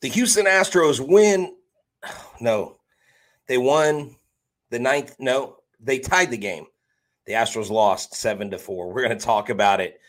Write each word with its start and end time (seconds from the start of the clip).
The 0.00 0.08
Houston 0.08 0.46
Astros 0.46 1.00
win. 1.00 1.54
No, 2.40 2.76
they 3.48 3.58
won 3.58 4.16
the 4.70 4.78
ninth. 4.78 5.16
No, 5.18 5.56
they 5.78 5.98
tied 5.98 6.30
the 6.30 6.38
game. 6.38 6.66
The 7.26 7.34
Astros 7.34 7.68
lost 7.68 8.14
seven 8.14 8.50
to 8.50 8.58
four. 8.58 8.88
We're 8.88 9.02
going 9.06 9.18
to 9.18 9.24
talk 9.24 9.50
about 9.50 9.80
it 9.80 10.00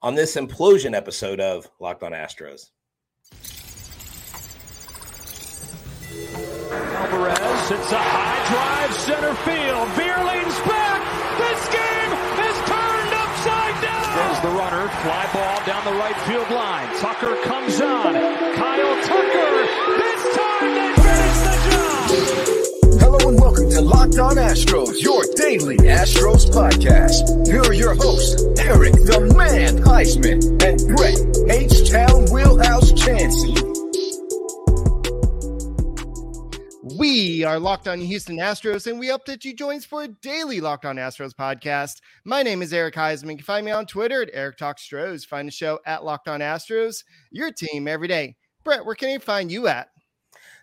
on 0.00 0.14
this 0.14 0.36
implosion 0.36 0.94
episode 0.94 1.40
of 1.40 1.68
Locked 1.78 2.02
On 2.02 2.12
Astros. 2.12 2.70
Alvarez 6.70 7.68
hits 7.68 7.92
a 7.92 7.98
high 7.98 8.86
drive 8.86 8.94
center 8.94 9.34
field. 9.44 9.88
Vierling's 9.90 10.58
back. 10.60 10.73
The 15.84 15.90
right 15.90 16.16
field 16.22 16.48
line. 16.48 16.98
Tucker 16.98 17.36
comes 17.44 17.78
on. 17.78 18.14
Kyle 18.14 19.04
Tucker. 19.04 19.66
This 19.98 20.34
time 20.34 20.74
they 20.74 20.94
finish 21.02 21.38
the 21.44 21.54
job. 21.68 23.00
Hello 23.00 23.28
and 23.28 23.38
welcome 23.38 23.68
to 23.68 23.82
Locked 23.82 24.18
On 24.18 24.36
Astros, 24.36 25.02
your 25.02 25.22
daily 25.36 25.76
Astros 25.76 26.46
podcast. 26.48 27.46
Here 27.46 27.60
are 27.60 27.74
your 27.74 27.94
hosts, 27.96 28.42
Eric 28.60 28.94
the 28.94 29.30
Man 29.36 29.76
Huysman 29.82 30.40
and 30.64 30.96
Brett 30.96 31.20
H-Town 31.50 32.30
Wheelhouse 32.32 32.90
Chancey. 32.92 33.73
We 36.96 37.42
are 37.42 37.58
Locked 37.58 37.88
On 37.88 37.98
Houston 37.98 38.36
Astros, 38.36 38.86
and 38.86 39.00
we 39.00 39.08
hope 39.08 39.24
that 39.24 39.44
you 39.44 39.52
join 39.52 39.78
us 39.78 39.84
for 39.84 40.04
a 40.04 40.08
daily 40.08 40.60
Locked 40.60 40.84
On 40.84 40.94
Astros 40.94 41.34
podcast. 41.34 42.00
My 42.24 42.42
name 42.44 42.62
is 42.62 42.72
Eric 42.72 42.94
Huysman. 42.94 43.30
You 43.30 43.36
can 43.36 43.44
find 43.44 43.66
me 43.66 43.72
on 43.72 43.86
Twitter 43.86 44.22
at 44.22 44.30
Eric 44.32 44.58
Talk 44.58 44.78
Stros. 44.78 45.24
Find 45.24 45.48
the 45.48 45.52
show 45.52 45.80
at 45.86 46.04
Locked 46.04 46.28
On 46.28 46.38
Astros, 46.38 47.02
your 47.32 47.50
team 47.50 47.88
every 47.88 48.06
day. 48.06 48.36
Brett, 48.62 48.84
where 48.84 48.94
can 48.94 49.08
they 49.08 49.18
find 49.18 49.50
you 49.50 49.66
at? 49.66 49.88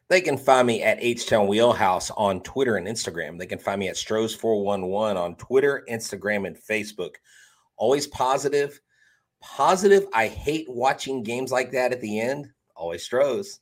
They 0.07 0.21
can 0.21 0.37
find 0.37 0.67
me 0.67 0.81
at 0.83 1.01
H 1.01 1.25
Town 1.25 1.47
Wheelhouse 1.47 2.11
on 2.11 2.41
Twitter 2.43 2.77
and 2.77 2.87
Instagram. 2.87 3.37
They 3.37 3.47
can 3.47 3.59
find 3.59 3.79
me 3.79 3.89
at 3.89 3.95
Stros411 3.95 5.17
on 5.17 5.35
Twitter, 5.35 5.83
Instagram, 5.89 6.47
and 6.47 6.55
Facebook. 6.55 7.15
Always 7.75 8.07
positive. 8.07 8.79
Positive. 9.41 10.07
I 10.13 10.27
hate 10.27 10.67
watching 10.69 11.23
games 11.23 11.51
like 11.51 11.71
that 11.71 11.91
at 11.91 11.99
the 11.99 12.21
end. 12.21 12.49
Always 12.75 13.03
Stros. 13.03 13.59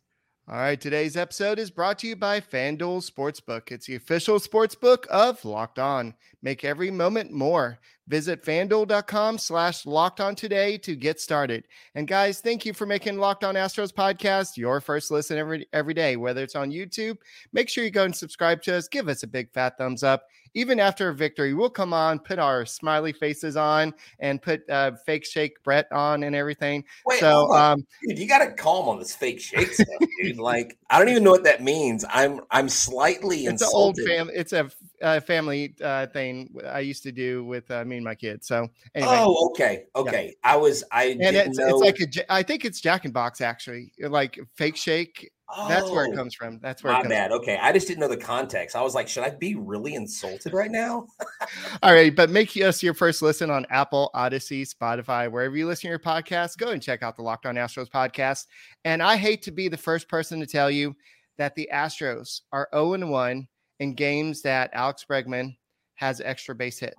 All 0.52 0.58
right, 0.58 0.82
today's 0.82 1.16
episode 1.16 1.60
is 1.60 1.70
brought 1.70 2.00
to 2.00 2.08
you 2.08 2.16
by 2.16 2.42
FanDuel 2.42 3.08
Sportsbook. 3.08 3.72
It's 3.72 3.86
the 3.86 3.94
official 3.94 4.40
sportsbook 4.40 5.06
of 5.06 5.46
Locked 5.46 5.78
On. 5.78 6.16
Make 6.42 6.64
every 6.64 6.90
moment 6.90 7.32
more. 7.32 7.78
Visit 8.10 8.44
fanduel.com 8.44 9.38
slash 9.38 9.86
locked 9.86 10.20
on 10.20 10.34
today 10.34 10.80
to 10.80 10.96
get 10.96 11.22
started. 11.22 11.66
And 11.94 12.08
guys, 12.08 12.42
thank 12.42 12.66
you 12.66 12.74
for 12.74 12.88
making 12.88 13.20
Locked 13.20 13.44
On 13.44 13.54
Astros 13.54 13.94
podcast 13.94 14.58
your 14.58 14.82
first 14.82 15.12
listen 15.12 15.38
every 15.38 15.68
every 15.74 15.94
day, 15.94 16.18
whether 16.18 16.42
it's 16.42 16.56
on 16.56 16.72
YouTube. 16.72 17.18
Make 17.54 17.70
sure 17.70 17.84
you 17.84 17.92
go 17.92 18.06
and 18.06 18.16
subscribe 18.16 18.64
to 18.64 18.76
us. 18.76 18.88
Give 18.88 19.08
us 19.08 19.22
a 19.22 19.28
big 19.28 19.52
fat 19.52 19.78
thumbs 19.78 20.02
up. 20.02 20.24
Even 20.56 20.80
after 20.80 21.10
a 21.10 21.14
victory, 21.14 21.54
we'll 21.54 21.70
come 21.70 21.94
on, 21.94 22.18
put 22.18 22.40
our 22.40 22.66
smiley 22.66 23.14
faces 23.14 23.56
on, 23.56 23.94
and 24.20 24.42
put 24.42 24.68
uh, 24.68 24.94
fake 25.06 25.24
shake 25.24 25.62
Brett 25.64 25.86
on 25.92 26.24
and 26.24 26.36
everything. 26.36 26.84
Wait, 27.06 27.20
so, 27.20 27.54
um, 27.54 27.86
dude, 28.02 28.18
you 28.18 28.28
got 28.28 28.40
to 28.40 28.52
calm 28.54 28.90
on 28.90 28.98
this 28.98 29.14
fake 29.14 29.40
shake 29.40 29.72
stuff, 29.72 29.88
dude. 30.24 30.40
Like, 30.40 30.76
I 30.90 30.98
don't 30.98 31.10
even 31.10 31.24
know 31.24 31.30
what 31.30 31.44
that 31.44 31.62
means. 31.62 32.04
I'm 32.10 32.42
I'm 32.50 32.68
slightly 32.68 33.46
it's 33.46 33.62
an 33.62 33.70
old 33.72 34.00
insulted. 34.00 34.18
fam. 34.18 34.32
It's 34.34 34.54
a 34.54 34.72
uh, 35.04 35.20
family 35.20 35.76
uh, 35.84 36.08
thing 36.08 36.56
I 36.66 36.80
used 36.80 37.04
to 37.04 37.12
do 37.12 37.44
with 37.44 37.70
uh, 37.70 37.86
me 37.86 37.99
my 38.04 38.16
kids. 38.16 38.48
So 38.48 38.68
anyway, 38.96 39.16
Oh, 39.18 39.50
okay, 39.52 39.84
okay. 39.96 40.36
I 40.44 40.56
was 40.56 40.84
I 40.92 41.06
and 41.06 41.20
didn't 41.22 41.50
it's, 41.50 41.58
know. 41.58 41.68
it's 41.68 41.80
like 42.00 42.00
a, 42.18 42.32
I 42.34 42.44
think 42.44 42.66
it's 42.66 42.82
Jack 42.82 43.06
and 43.06 43.14
Box 43.14 43.42
actually, 43.42 43.92
uh, 44.04 44.10
like 44.10 44.40
fake 44.56 44.76
shake. 44.76 45.32
That's 45.68 45.90
where 45.90 46.06
it 46.06 46.12
Oh, 46.14 46.16
comes 46.16 46.36
from. 46.36 46.60
That's 46.60 46.84
where 46.84 46.94
My 46.94 47.00
it 47.00 47.04
comes. 47.04 47.12
bad. 47.12 47.32
Okay, 47.32 47.58
I 47.60 47.72
just 47.72 47.88
didn't 47.88 48.02
know 48.02 48.08
the 48.08 48.16
context. 48.18 48.76
I 48.76 48.84
was 48.84 48.94
like, 48.94 49.08
should 49.08 49.24
I 49.24 49.32
be 49.32 49.56
really 49.56 49.96
insulted 49.96 50.54
right 50.54 50.70
now? 50.70 51.08
All 51.82 51.92
right, 51.92 52.16
but 52.16 52.30
make 52.30 52.56
us 52.58 52.84
your 52.84 52.94
first 52.94 53.24
listen 53.24 53.50
on 53.50 53.66
Apple, 53.72 54.12
Odyssey, 54.14 54.64
Spotify, 54.64 55.30
wherever 55.32 55.58
you 55.58 55.66
listen 55.66 55.84
to 55.84 55.88
your 55.90 55.98
podcast. 55.98 56.58
Go 56.60 56.70
and 56.70 56.80
check 56.84 57.02
out 57.02 57.16
the 57.16 57.24
Locked 57.24 57.48
On 57.48 57.56
Astros 57.56 57.90
podcast. 57.90 58.46
And 58.86 59.02
I 59.02 59.16
hate 59.18 59.42
to 59.42 59.52
be 59.52 59.68
the 59.70 59.76
first 59.78 60.08
person 60.08 60.40
to 60.40 60.46
tell 60.46 60.70
you 60.70 60.96
that 61.40 61.56
the 61.56 61.68
Astros 61.74 62.42
are 62.52 62.70
0 62.72 63.08
1 63.08 63.48
in 63.80 63.94
games 63.96 64.44
that 64.44 64.70
Alex 64.74 65.04
Bregman 65.10 65.56
has 65.96 66.22
extra 66.22 66.54
base 66.54 66.78
hit. 66.78 66.94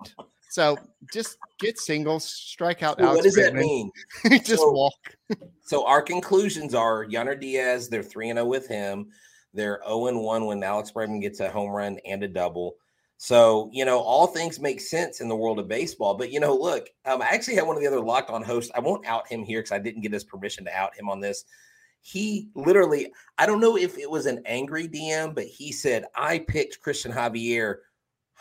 So 0.51 0.77
just 1.13 1.37
get 1.59 1.79
singles, 1.79 2.25
strike 2.25 2.83
out 2.83 2.99
So 2.99 3.13
what 3.13 3.23
does 3.23 3.35
that 3.35 3.55
mean? 3.55 3.89
just 4.29 4.57
So- 4.57 4.71
walk. 4.71 5.15
So 5.63 5.85
our 5.85 6.01
conclusions 6.01 6.75
are 6.75 7.05
Yainer 7.05 7.39
Diaz, 7.39 7.87
they're 7.87 8.03
3 8.03 8.31
and 8.31 8.37
0 8.37 8.47
with 8.47 8.67
him. 8.67 9.07
They're 9.53 9.79
0 9.87 10.07
and 10.07 10.21
1 10.21 10.45
when 10.45 10.61
Alex 10.61 10.91
Bregman 10.91 11.21
gets 11.21 11.39
a 11.39 11.49
home 11.49 11.69
run 11.69 11.99
and 12.05 12.21
a 12.23 12.27
double. 12.27 12.75
So, 13.15 13.69
you 13.71 13.85
know, 13.85 13.99
all 13.99 14.27
things 14.27 14.59
make 14.59 14.81
sense 14.81 15.21
in 15.21 15.29
the 15.29 15.35
world 15.37 15.57
of 15.57 15.69
baseball. 15.69 16.15
But, 16.15 16.33
you 16.33 16.41
know, 16.41 16.53
look, 16.53 16.89
um, 17.05 17.21
I 17.21 17.27
actually 17.27 17.55
had 17.55 17.65
one 17.65 17.77
of 17.77 17.81
the 17.81 17.87
other 17.87 18.01
locked 18.01 18.29
on 18.29 18.43
hosts. 18.43 18.71
I 18.75 18.81
won't 18.81 19.05
out 19.05 19.29
him 19.29 19.43
here 19.43 19.59
because 19.59 19.71
I 19.71 19.79
didn't 19.79 20.01
get 20.01 20.11
his 20.11 20.25
permission 20.25 20.65
to 20.65 20.77
out 20.77 20.97
him 20.97 21.07
on 21.07 21.21
this. 21.21 21.45
He 22.01 22.49
literally, 22.55 23.13
I 23.37 23.45
don't 23.45 23.61
know 23.61 23.77
if 23.77 23.97
it 23.97 24.09
was 24.09 24.25
an 24.25 24.41
angry 24.45 24.89
DM, 24.89 25.33
but 25.33 25.45
he 25.45 25.71
said, 25.71 26.05
I 26.13 26.39
picked 26.39 26.83
Cristian 26.83 27.13
Javier 27.13 27.75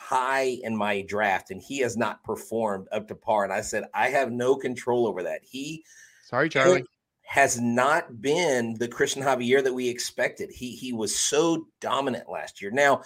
high 0.03 0.59
in 0.63 0.75
my 0.75 1.03
draft 1.03 1.51
and 1.51 1.61
he 1.61 1.79
has 1.81 1.95
not 1.95 2.25
performed 2.25 2.89
up 2.91 3.07
to 3.07 3.15
par. 3.15 3.45
And 3.45 3.53
I 3.53 3.61
said, 3.61 3.85
I 3.93 4.09
have 4.09 4.33
no 4.33 4.57
control 4.57 5.07
over 5.07 5.23
that. 5.23 5.43
He 5.45 5.85
Sorry, 6.25 6.49
Charlie. 6.49 6.85
has 7.23 7.61
not 7.61 8.23
been 8.23 8.75
the 8.79 8.89
Cristian 8.89 9.23
Javier 9.23 9.63
that 9.63 9.75
we 9.75 9.89
expected. 9.89 10.51
He 10.51 10.75
he 10.75 10.95
was 10.95 11.15
so 11.15 11.67
dominant 11.81 12.31
last 12.31 12.63
year. 12.63 12.71
Now, 12.71 13.03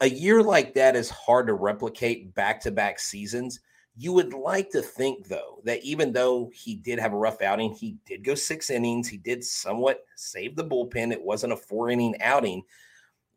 a 0.00 0.08
year 0.08 0.42
like 0.42 0.74
that 0.74 0.94
is 0.94 1.10
hard 1.10 1.48
to 1.48 1.54
replicate 1.54 2.34
back-to-back 2.34 3.00
seasons. 3.00 3.60
You 3.96 4.12
would 4.14 4.32
like 4.32 4.70
to 4.70 4.80
think 4.80 5.26
though 5.26 5.60
that 5.64 5.82
even 5.82 6.12
though 6.12 6.50
he 6.54 6.76
did 6.76 6.98
have 6.98 7.12
a 7.12 7.18
rough 7.18 7.42
outing, 7.42 7.72
he 7.72 7.96
did 8.06 8.24
go 8.24 8.34
6 8.34 8.70
innings, 8.70 9.08
he 9.08 9.18
did 9.18 9.44
somewhat 9.44 10.04
save 10.16 10.56
the 10.56 10.64
bullpen. 10.64 11.12
It 11.12 11.22
wasn't 11.22 11.52
a 11.52 11.56
4-inning 11.56 12.22
outing, 12.22 12.62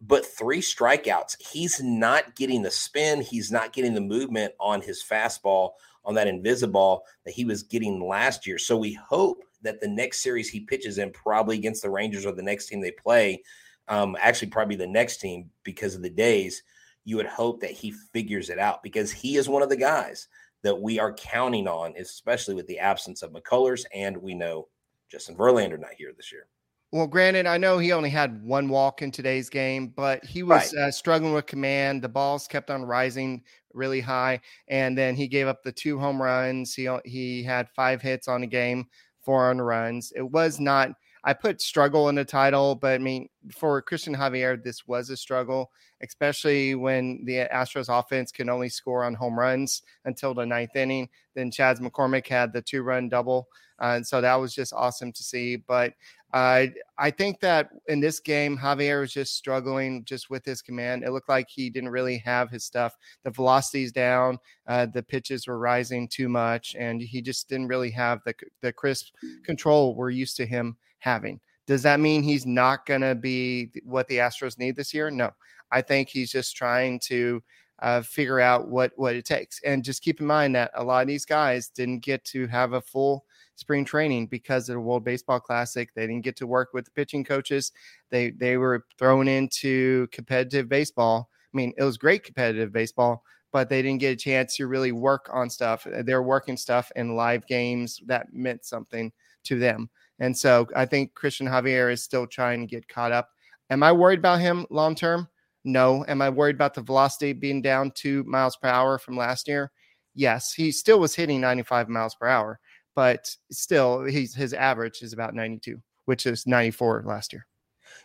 but 0.02 0.26
3 0.26 0.62
strikeouts. 0.62 1.38
He's 1.40 1.82
not 1.82 2.36
getting 2.36 2.62
the 2.62 2.72
spin, 2.72 3.22
he's 3.22 3.52
not 3.52 3.74
getting 3.74 3.94
the 3.94 4.02
movement 4.02 4.54
on 4.60 4.82
his 4.82 5.04
fastball 5.04 5.72
on 6.04 6.16
that 6.16 6.28
invisible 6.28 7.04
that 7.26 7.34
he 7.34 7.46
was 7.46 7.64
getting 7.64 8.06
last 8.06 8.46
year. 8.46 8.58
So 8.58 8.78
we 8.78 8.94
hope 8.94 9.44
that 9.64 9.82
the 9.82 9.88
next 9.88 10.22
series 10.22 10.50
he 10.50 10.62
pitches 10.62 10.98
in, 10.98 11.12
probably 11.12 11.58
against 11.58 11.82
the 11.82 11.90
Rangers 11.90 12.26
or 12.26 12.32
the 12.32 12.44
next 12.44 12.68
team 12.68 12.82
they 12.82 12.92
play, 12.92 13.42
um, 13.88 14.16
actually 14.20 14.50
probably 14.50 14.76
the 14.76 14.88
next 14.88 15.18
team 15.18 15.50
because 15.64 15.96
of 15.96 16.02
the 16.02 16.10
days, 16.10 16.64
you 17.04 17.18
would 17.18 17.26
hope 17.26 17.62
that 17.62 17.72
he 17.72 17.92
figures 17.92 18.50
it 18.50 18.60
out 18.60 18.84
because 18.84 19.12
he 19.12 19.38
is 19.38 19.50
one 19.50 19.62
of 19.62 19.70
the 19.70 19.78
guys 19.78 20.28
that 20.64 20.80
we 20.80 21.00
are 21.00 21.14
counting 21.14 21.68
on, 21.68 21.94
especially 21.98 22.56
with 22.56 22.66
the 22.68 22.80
absence 22.80 23.22
of 23.22 23.32
McCullers, 23.32 23.86
and 23.94 24.18
we 24.18 24.34
know 24.34 24.68
Justin 25.12 25.36
Verlander 25.36 25.80
not 25.80 25.94
here 25.96 26.12
this 26.16 26.32
year. 26.32 26.48
Well, 26.96 27.08
granted, 27.08 27.46
I 27.46 27.58
know 27.58 27.78
he 27.78 27.92
only 27.92 28.10
had 28.10 28.42
one 28.42 28.70
walk 28.70 29.02
in 29.02 29.12
today's 29.12 29.50
game, 29.50 29.90
but 29.90 30.24
he 30.24 30.44
was 30.44 30.74
uh, 30.74 30.90
struggling 30.92 31.34
with 31.34 31.46
command. 31.46 32.02
The 32.02 32.08
balls 32.08 32.48
kept 32.48 32.72
on 32.72 32.86
rising 32.86 33.44
really 33.74 34.00
high, 34.00 34.40
and 34.70 34.98
then 34.98 35.14
he 35.14 35.28
gave 35.28 35.46
up 35.46 35.62
the 35.62 35.74
two 35.74 36.00
home 36.00 36.22
runs. 36.22 36.74
He 36.74 36.88
he 37.04 37.44
had 37.44 37.68
five 37.72 38.02
hits 38.02 38.30
on 38.30 38.40
the 38.40 38.48
game, 38.48 38.88
four 39.20 39.50
on 39.50 39.60
runs. 39.60 40.14
It 40.16 40.22
was 40.22 40.58
not. 40.62 40.92
I 41.26 41.34
put 41.34 41.60
struggle 41.62 42.08
in 42.08 42.16
the 42.16 42.24
title, 42.24 42.76
but 42.76 42.94
I 42.94 43.00
mean, 43.00 43.28
for 43.52 43.82
Cristian 43.82 44.16
Javier, 44.16 44.64
this 44.64 44.88
was 44.88 45.10
a 45.10 45.18
struggle, 45.18 45.72
especially 46.02 46.76
when 46.76 47.26
the 47.26 47.50
Astros 47.54 47.90
offense 47.90 48.32
can 48.32 48.50
only 48.50 48.70
score 48.70 49.04
on 49.04 49.16
home 49.16 49.38
runs 49.38 49.82
until 50.06 50.34
the 50.34 50.46
ninth 50.46 50.78
inning. 50.78 51.10
Then 51.34 51.52
Chas 51.52 51.82
McCormick 51.82 52.28
had 52.28 52.54
the 52.54 52.62
two 52.62 52.84
run 52.84 53.10
double. 53.10 53.50
Uh, 53.80 53.96
and 53.98 54.08
so 54.08 54.22
that 54.22 54.36
was 54.36 54.54
just 54.54 54.74
awesome 54.74 55.12
to 55.12 55.24
see. 55.24 55.58
But 55.58 55.94
uh, 56.36 56.68
I 56.98 57.12
think 57.12 57.40
that 57.40 57.70
in 57.88 58.02
this 58.02 58.20
game, 58.20 58.58
Javier 58.58 59.00
was 59.00 59.14
just 59.14 59.38
struggling 59.38 60.04
just 60.04 60.30
with 60.30 60.44
his 60.44 60.62
command. 60.62 61.06
It 61.06 61.12
looked 61.12 61.30
like 61.30 61.48
he 61.50 61.70
didn't 61.70 61.92
really 61.92 62.18
have 62.18 62.50
his 62.50 62.66
stuff. 62.66 62.94
The 63.24 63.32
velocity's 63.32 63.94
down, 63.94 64.40
uh, 64.68 64.88
the 64.88 65.02
pitches 65.02 65.48
were 65.48 65.58
rising 65.58 66.10
too 66.10 66.28
much, 66.28 66.76
and 66.78 67.02
he 67.02 67.22
just 67.22 67.48
didn't 67.48 67.70
really 67.70 67.90
have 67.92 68.20
the 68.26 68.36
the 68.60 68.74
crisp 68.74 69.14
control 69.46 69.96
we're 69.96 70.10
used 70.10 70.36
to 70.36 70.46
him 70.46 70.76
having. 71.00 71.40
Does 71.68 71.84
that 71.84 72.02
mean 72.02 72.22
he's 72.22 72.46
not 72.46 72.86
going 72.86 73.02
to 73.02 73.16
be 73.16 73.72
what 73.86 74.10
the 74.10 74.18
Astros 74.18 74.60
need 74.60 74.76
this 74.76 74.94
year? 74.94 75.10
No, 75.10 75.32
I 75.72 75.82
think 75.82 76.10
he's 76.10 76.32
just 76.32 76.58
trying 76.58 77.00
to 77.06 77.42
uh, 77.80 78.02
figure 78.02 78.42
out 78.42 78.68
what 78.68 78.92
what 78.98 79.16
it 79.16 79.24
takes. 79.24 79.62
And 79.64 79.86
just 79.86 80.02
keep 80.02 80.20
in 80.20 80.28
mind 80.28 80.54
that 80.56 80.72
a 80.74 80.84
lot 80.84 81.02
of 81.02 81.08
these 81.08 81.26
guys 81.26 81.70
didn't 81.70 82.00
get 82.00 82.26
to 82.26 82.46
have 82.48 82.74
a 82.74 82.82
full 82.82 83.24
spring 83.56 83.86
training 83.86 84.28
because 84.28 84.70
of 84.70 84.74
the 84.76 84.80
World 84.80 85.04
Baseball 85.04 85.40
Classic. 85.40 85.90
They 85.94 86.08
didn't 86.08 86.24
get 86.24 86.36
to 86.38 86.48
work 86.48 86.70
with 86.74 86.86
the 86.86 86.92
pitching 86.92 87.24
coaches. 87.24 87.72
They 88.12 88.32
they 88.32 88.58
were 88.58 88.86
thrown 88.98 89.28
into 89.28 90.08
competitive 90.08 90.70
baseball. 90.70 91.30
I 91.54 91.58
mean, 91.58 91.74
it 91.78 91.84
was 91.84 91.98
great 91.98 92.24
competitive 92.24 92.72
baseball, 92.72 93.24
but 93.52 93.70
they 93.70 93.82
didn't 93.82 94.02
get 94.02 94.14
a 94.14 94.18
chance 94.18 94.58
to 94.58 94.68
really 94.68 94.92
work 94.92 95.30
on 95.32 95.50
stuff. 95.50 95.88
Uh, 95.88 96.04
They're 96.04 96.24
working 96.24 96.58
stuff 96.58 96.92
in 96.96 97.16
live 97.16 97.48
games 97.48 98.02
that 98.06 98.28
meant 98.34 98.66
something 98.66 99.12
to 99.46 99.58
them. 99.58 99.90
And 100.20 100.38
so 100.38 100.68
I 100.76 100.86
think 100.86 101.14
Cristian 101.14 101.50
Javier 101.50 101.92
is 101.92 102.04
still 102.04 102.28
trying 102.28 102.62
to 102.62 102.68
get 102.68 102.88
caught 102.88 103.12
up. 103.12 103.30
Am 103.70 103.84
I 103.84 103.92
worried 103.92 104.20
about 104.20 104.40
him 104.40 104.66
long 104.70 104.96
term? 104.96 105.28
No. 105.64 106.06
Am 106.08 106.22
I 106.22 106.30
worried 106.30 106.56
about 106.56 106.74
the 106.74 106.82
velocity 106.82 107.34
being 107.34 107.62
down 107.62 107.92
two 107.92 108.24
miles 108.26 108.56
per 108.56 108.68
hour 108.68 108.98
from 109.00 109.18
last 109.18 109.48
year? 109.48 109.72
Yes. 110.14 110.54
He 110.54 110.72
still 110.72 111.00
was 111.00 111.16
hitting 111.16 111.42
95 111.42 111.90
miles 111.90 112.16
per 112.16 112.28
hour, 112.28 112.60
but 112.96 113.36
still, 113.52 114.04
he's, 114.04 114.34
his 114.34 114.54
average 114.54 115.02
is 115.02 115.14
about 115.14 115.36
92, 115.36 115.82
which 116.06 116.26
is 116.26 116.48
94 116.48 117.04
last 117.06 117.34
year. 117.34 117.46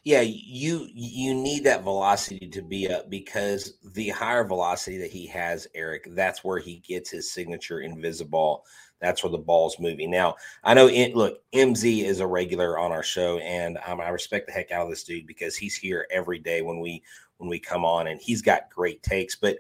Yeah, 0.03 0.23
you 0.23 0.89
you 0.93 1.35
need 1.35 1.65
that 1.65 1.83
velocity 1.83 2.49
to 2.49 2.63
be 2.63 2.91
up 2.91 3.11
because 3.11 3.75
the 3.95 4.09
higher 4.09 4.45
velocity 4.45 4.99
that 4.99 5.11
he 5.11 5.27
has, 5.27 5.67
Eric, 5.75 6.07
that's 6.11 6.43
where 6.43 6.59
he 6.59 6.77
gets 6.87 7.11
his 7.11 7.31
signature 7.31 7.81
invisible. 7.81 8.65
That's 9.01 9.23
where 9.23 9.31
the 9.31 9.39
ball's 9.39 9.79
moving. 9.79 10.11
Now, 10.11 10.37
I 10.65 10.75
know. 10.75 10.87
Look, 10.87 11.43
MZ 11.53 12.05
is 12.05 12.21
a 12.21 12.27
regular 12.27 12.79
on 12.79 12.93
our 12.93 13.03
show, 13.03 13.39
and 13.39 13.79
um, 13.87 14.01
I 14.01 14.09
respect 14.09 14.47
the 14.47 14.53
heck 14.53 14.71
out 14.71 14.85
of 14.85 14.91
this 14.91 15.05
dude 15.05 15.27
because 15.27 15.57
he's 15.57 15.77
here 15.77 16.07
every 16.11 16.39
day 16.39 16.63
when 16.63 16.81
we 16.81 17.03
when 17.39 17.49
we 17.49 17.59
come 17.59 17.85
on, 17.85 18.07
and 18.07 18.21
he's 18.21 18.43
got 18.43 18.71
great 18.71 19.03
takes. 19.03 19.37
But 19.37 19.59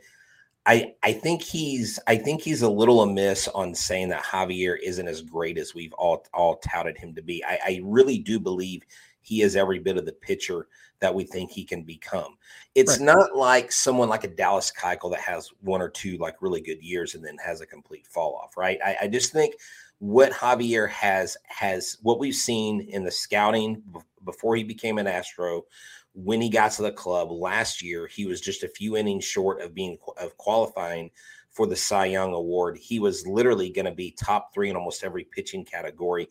I 0.67 0.95
I 1.03 1.13
think 1.13 1.43
he's 1.43 1.99
I 2.07 2.17
think 2.17 2.43
he's 2.43 2.63
a 2.63 2.69
little 2.69 3.03
amiss 3.03 3.49
on 3.49 3.75
saying 3.75 4.11
that 4.11 4.25
Javier 4.25 4.77
isn't 4.83 5.09
as 5.09 5.23
great 5.23 5.59
as 5.59 5.75
we've 5.75 5.93
all 5.95 6.27
all 6.35 6.57
touted 6.57 6.99
him 6.99 7.15
to 7.15 7.23
be. 7.23 7.43
I, 7.45 7.59
I 7.65 7.81
really 7.83 8.19
do 8.19 8.39
believe 8.39 8.83
he 9.23 9.43
is 9.43 9.57
every 9.57 9.79
bit 9.79 9.97
of 9.97 10.07
the 10.07 10.13
pitcher 10.13 10.69
that 11.01 11.15
we 11.15 11.25
think 11.25 11.51
he 11.51 11.65
can 11.65 11.83
become. 11.83 12.37
It's 12.75 12.99
right. 12.99 13.07
not 13.07 13.35
like 13.35 13.73
someone 13.73 14.09
like 14.09 14.25
a 14.25 14.29
Dallas 14.29 14.71
Keuchel 14.71 15.11
that 15.13 15.21
has 15.21 15.51
one 15.61 15.81
or 15.81 15.89
two 15.89 16.19
like 16.19 16.43
really 16.43 16.61
good 16.61 16.83
years 16.83 17.15
and 17.15 17.25
then 17.25 17.37
has 17.45 17.61
a 17.61 17.67
complete 17.67 18.07
fall 18.07 18.35
off, 18.35 18.57
right? 18.57 18.79
I, 18.85 18.97
I 19.03 19.09
just 19.09 19.33
think 19.33 19.55
what 19.99 20.33
Javier 20.33 20.89
has 20.91 21.37
has 21.45 21.97
what 22.03 22.19
we've 22.19 22.35
seen 22.35 22.83
in 22.83 23.05
the 23.05 23.11
scouting 23.11 23.83
before 24.25 24.57
he 24.57 24.63
became 24.63 24.99
an 24.99 25.07
Astro, 25.07 25.65
when 26.15 26.41
he 26.41 26.49
got 26.49 26.73
to 26.73 26.83
the 26.83 26.93
club 26.93 27.31
last 27.31 27.83
year, 27.83 28.07
he 28.07 28.27
was 28.27 28.41
just 28.41 28.63
a 28.63 28.69
few 28.69 28.97
innings 28.97 29.25
short 29.25 29.61
of 29.61 29.75
being 29.75 29.99
of 30.21 30.37
qualifying 30.37 31.11
for 31.51 31.67
the 31.67 31.77
Cy 31.77 32.07
Young 32.07 32.33
Award. 32.33 32.79
He 32.79 32.99
was 32.99 33.27
literally 33.27 33.71
going 33.71 33.87
to 33.87 33.93
be 33.93 34.13
top 34.13 34.53
three 34.53 34.71
in 34.71 34.77
almost 34.77 35.05
every 35.05 35.25
pitching 35.25 35.65
category 35.65 36.29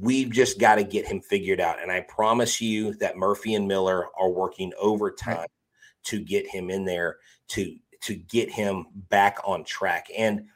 we've 0.00 0.30
just 0.30 0.58
got 0.58 0.76
to 0.76 0.84
get 0.84 1.06
him 1.06 1.20
figured 1.20 1.60
out. 1.60 1.80
And 1.80 1.90
I 1.90 2.00
promise 2.02 2.60
you 2.60 2.94
that 2.94 3.16
Murphy 3.16 3.54
and 3.54 3.68
Miller 3.68 4.06
are 4.18 4.30
working 4.30 4.72
overtime 4.78 5.46
to 6.04 6.20
get 6.20 6.46
him 6.46 6.70
in 6.70 6.84
there 6.84 7.18
to 7.48 7.76
to 8.02 8.14
get 8.14 8.50
him 8.50 8.86
back 9.08 9.38
on 9.44 9.64
track. 9.64 10.08
And 10.16 10.46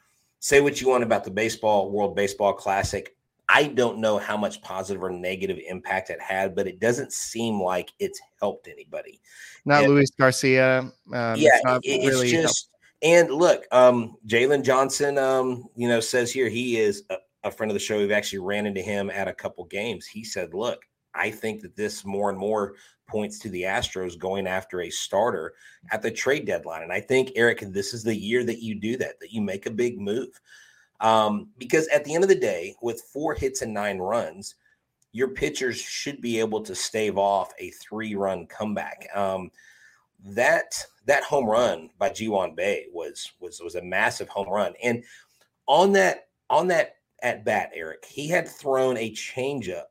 say 0.40 0.60
what 0.60 0.80
you 0.80 0.88
want 0.88 1.02
about 1.02 1.24
the 1.24 1.30
baseball 1.30 1.90
World 1.90 2.14
Baseball 2.14 2.52
Classic. 2.52 3.16
I 3.48 3.64
don't 3.64 3.98
know 3.98 4.18
how 4.18 4.36
much 4.36 4.60
positive 4.60 5.02
or 5.02 5.10
negative 5.10 5.58
impact 5.66 6.10
it 6.10 6.20
had, 6.20 6.54
but 6.54 6.66
it 6.66 6.80
doesn't 6.80 7.12
seem 7.12 7.60
like 7.60 7.92
it's 7.98 8.20
helped 8.40 8.68
anybody. 8.68 9.20
Not 9.64 9.84
and, 9.84 9.94
Luis 9.94 10.10
Garcia. 10.10 10.80
Um, 10.80 10.92
yeah, 11.36 11.58
it's, 11.64 11.86
it, 11.86 11.90
it's 11.90 12.06
really 12.06 12.30
just. 12.30 12.42
Helped. 12.42 12.74
And 13.00 13.30
look, 13.30 13.64
um, 13.70 14.16
Jalen 14.26 14.64
Johnson, 14.64 15.18
um, 15.18 15.68
you 15.76 15.88
know, 15.88 16.00
says 16.00 16.32
here 16.32 16.48
he 16.48 16.78
is 16.78 17.04
a 17.44 17.50
friend 17.50 17.70
of 17.70 17.74
the 17.74 17.80
show, 17.80 17.98
we've 17.98 18.10
actually 18.10 18.40
ran 18.40 18.66
into 18.66 18.80
him 18.80 19.10
at 19.10 19.28
a 19.28 19.34
couple 19.34 19.64
games. 19.64 20.06
He 20.06 20.24
said, 20.24 20.54
Look, 20.54 20.82
I 21.14 21.30
think 21.30 21.62
that 21.62 21.76
this 21.76 22.04
more 22.04 22.30
and 22.30 22.38
more 22.38 22.74
points 23.08 23.38
to 23.40 23.48
the 23.48 23.62
Astros 23.62 24.18
going 24.18 24.46
after 24.46 24.82
a 24.82 24.90
starter 24.90 25.54
at 25.90 26.02
the 26.02 26.10
trade 26.10 26.46
deadline. 26.46 26.82
And 26.82 26.92
I 26.92 27.00
think, 27.00 27.32
Eric, 27.36 27.60
this 27.60 27.94
is 27.94 28.02
the 28.02 28.14
year 28.14 28.44
that 28.44 28.62
you 28.62 28.74
do 28.74 28.96
that, 28.98 29.18
that 29.20 29.32
you 29.32 29.40
make 29.40 29.66
a 29.66 29.70
big 29.70 29.98
move. 29.98 30.38
Um, 31.00 31.48
because 31.58 31.86
at 31.88 32.04
the 32.04 32.14
end 32.14 32.24
of 32.24 32.28
the 32.28 32.34
day, 32.34 32.74
with 32.82 33.02
four 33.12 33.34
hits 33.34 33.62
and 33.62 33.72
nine 33.72 33.98
runs, 33.98 34.56
your 35.12 35.28
pitchers 35.28 35.80
should 35.80 36.20
be 36.20 36.38
able 36.40 36.60
to 36.62 36.74
stave 36.74 37.16
off 37.18 37.52
a 37.58 37.70
three-run 37.70 38.46
comeback. 38.46 39.08
Um, 39.14 39.50
that 40.24 40.84
that 41.06 41.22
home 41.22 41.46
run 41.46 41.90
by 41.98 42.10
Ji-hwan 42.10 42.56
Bae 42.56 42.86
was 42.92 43.30
was 43.40 43.60
was 43.60 43.76
a 43.76 43.82
massive 43.82 44.28
home 44.28 44.48
run, 44.48 44.74
and 44.82 45.04
on 45.66 45.92
that 45.92 46.28
on 46.50 46.66
that 46.68 46.96
at 47.22 47.44
bat, 47.44 47.70
Eric. 47.74 48.04
He 48.04 48.28
had 48.28 48.48
thrown 48.48 48.96
a 48.96 49.12
changeup 49.12 49.86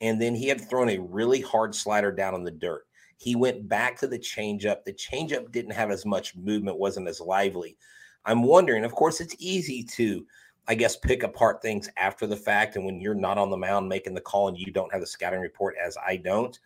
and 0.00 0.20
then 0.20 0.34
he 0.34 0.48
had 0.48 0.60
thrown 0.60 0.90
a 0.90 0.98
really 0.98 1.40
hard 1.40 1.74
slider 1.74 2.12
down 2.12 2.34
in 2.34 2.44
the 2.44 2.50
dirt. 2.50 2.86
He 3.18 3.34
went 3.34 3.68
back 3.68 3.98
to 4.00 4.06
the 4.06 4.18
changeup. 4.18 4.84
The 4.84 4.92
changeup 4.92 5.50
didn't 5.52 5.72
have 5.72 5.90
as 5.90 6.04
much 6.04 6.36
movement, 6.36 6.78
wasn't 6.78 7.08
as 7.08 7.20
lively. 7.20 7.78
I'm 8.26 8.42
wondering, 8.42 8.84
of 8.84 8.92
course, 8.92 9.20
it's 9.20 9.36
easy 9.38 9.82
to, 9.82 10.26
I 10.68 10.74
guess, 10.74 10.96
pick 10.96 11.22
apart 11.22 11.62
things 11.62 11.88
after 11.96 12.26
the 12.26 12.36
fact. 12.36 12.76
And 12.76 12.84
when 12.84 13.00
you're 13.00 13.14
not 13.14 13.38
on 13.38 13.50
the 13.50 13.56
mound 13.56 13.88
making 13.88 14.14
the 14.14 14.20
call 14.20 14.48
and 14.48 14.58
you 14.58 14.70
don't 14.70 14.92
have 14.92 15.00
the 15.00 15.06
scouting 15.06 15.40
report, 15.40 15.76
as 15.82 15.96
I 16.04 16.16
don't. 16.16 16.58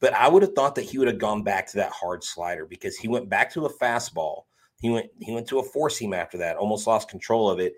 But 0.00 0.14
I 0.14 0.28
would 0.28 0.42
have 0.42 0.54
thought 0.54 0.74
that 0.74 0.84
he 0.84 0.98
would 0.98 1.08
have 1.08 1.18
gone 1.18 1.42
back 1.42 1.66
to 1.68 1.76
that 1.76 1.92
hard 1.92 2.24
slider 2.24 2.66
because 2.66 2.96
he 2.96 3.08
went 3.08 3.28
back 3.28 3.50
to 3.52 3.66
a 3.66 3.74
fastball. 3.78 4.44
He 4.80 4.90
went 4.90 5.10
he 5.20 5.32
went 5.32 5.46
to 5.48 5.58
a 5.58 5.62
four 5.62 5.90
seam 5.90 6.14
after 6.14 6.38
that, 6.38 6.56
almost 6.56 6.86
lost 6.86 7.08
control 7.10 7.50
of 7.50 7.60
it 7.60 7.74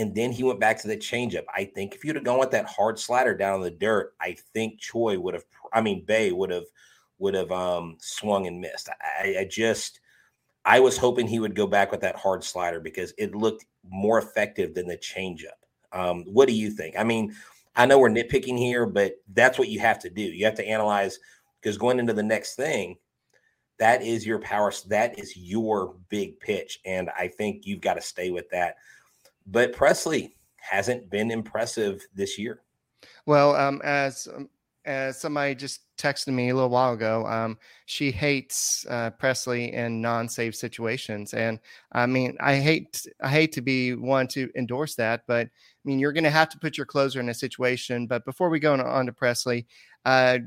and 0.00 0.14
then 0.14 0.32
he 0.32 0.42
went 0.42 0.60
back 0.60 0.80
to 0.80 0.88
the 0.88 0.96
changeup. 0.96 1.44
I 1.54 1.64
think 1.64 1.94
if 1.94 2.04
you'd 2.04 2.16
have 2.16 2.24
gone 2.24 2.38
with 2.38 2.50
that 2.52 2.66
hard 2.66 2.98
slider 2.98 3.36
down 3.36 3.56
in 3.56 3.62
the 3.62 3.70
dirt, 3.70 4.14
I 4.20 4.36
think 4.54 4.80
Choi 4.80 5.18
would 5.18 5.34
have. 5.34 5.44
I 5.72 5.80
mean, 5.82 6.04
Bae 6.06 6.30
would 6.32 6.50
have 6.50 6.64
would 7.18 7.34
have 7.34 7.52
um, 7.52 7.96
swung 7.98 8.46
and 8.46 8.60
missed. 8.60 8.88
I, 9.22 9.36
I 9.40 9.44
just 9.44 9.99
I 10.70 10.80
was 10.80 10.96
hoping 10.96 11.26
he 11.26 11.40
would 11.40 11.54
go 11.54 11.66
back 11.66 11.90
with 11.90 12.00
that 12.02 12.16
hard 12.16 12.44
slider 12.44 12.80
because 12.80 13.12
it 13.18 13.34
looked 13.34 13.66
more 13.88 14.18
effective 14.18 14.74
than 14.74 14.86
the 14.86 14.96
changeup. 14.96 15.58
Um, 15.92 16.24
what 16.24 16.46
do 16.46 16.54
you 16.54 16.70
think? 16.70 16.94
I 16.96 17.04
mean, 17.04 17.34
I 17.74 17.86
know 17.86 17.98
we're 17.98 18.10
nitpicking 18.10 18.58
here, 18.58 18.86
but 18.86 19.14
that's 19.32 19.58
what 19.58 19.68
you 19.68 19.80
have 19.80 19.98
to 20.00 20.10
do. 20.10 20.22
You 20.22 20.44
have 20.44 20.54
to 20.56 20.66
analyze 20.66 21.18
because 21.60 21.76
going 21.76 21.98
into 21.98 22.12
the 22.12 22.22
next 22.22 22.54
thing, 22.54 22.98
that 23.78 24.02
is 24.02 24.26
your 24.26 24.38
power. 24.38 24.72
That 24.88 25.18
is 25.18 25.36
your 25.36 25.96
big 26.08 26.38
pitch, 26.38 26.80
and 26.84 27.10
I 27.18 27.28
think 27.28 27.66
you've 27.66 27.80
got 27.80 27.94
to 27.94 28.02
stay 28.02 28.30
with 28.30 28.48
that 28.50 28.76
but 29.46 29.74
Pressly 29.74 30.32
hasn't 30.56 31.10
been 31.10 31.30
impressive 31.30 32.06
this 32.14 32.38
year. 32.38 32.60
Well, 33.26 33.56
um, 33.56 33.80
as 33.82 34.28
as 34.84 35.20
somebody 35.20 35.54
just 35.54 35.80
texted 35.98 36.28
me 36.28 36.48
a 36.48 36.54
little 36.54 36.70
while 36.70 36.92
ago, 36.92 37.26
um, 37.26 37.58
she 37.86 38.10
hates 38.10 38.86
uh, 38.88 39.10
Pressly 39.10 39.72
in 39.72 40.00
non-save 40.00 40.54
situations, 40.54 41.34
and 41.34 41.58
I 41.92 42.06
mean, 42.06 42.36
I 42.40 42.56
hate 42.56 43.06
I 43.22 43.28
hate 43.28 43.52
to 43.52 43.60
be 43.60 43.94
one 43.94 44.26
to 44.28 44.50
endorse 44.56 44.94
that, 44.96 45.22
but 45.26 45.46
I 45.46 45.50
mean, 45.84 45.98
you're 45.98 46.12
going 46.12 46.24
to 46.24 46.30
have 46.30 46.48
to 46.50 46.58
put 46.58 46.76
your 46.76 46.86
closer 46.86 47.20
in 47.20 47.28
a 47.28 47.34
situation. 47.34 48.06
But 48.06 48.24
before 48.24 48.50
we 48.50 48.60
go 48.60 48.72
on, 48.72 48.80
on 48.80 49.06
to 49.06 49.12
Pressly, 49.12 49.66
uh, 50.04 50.38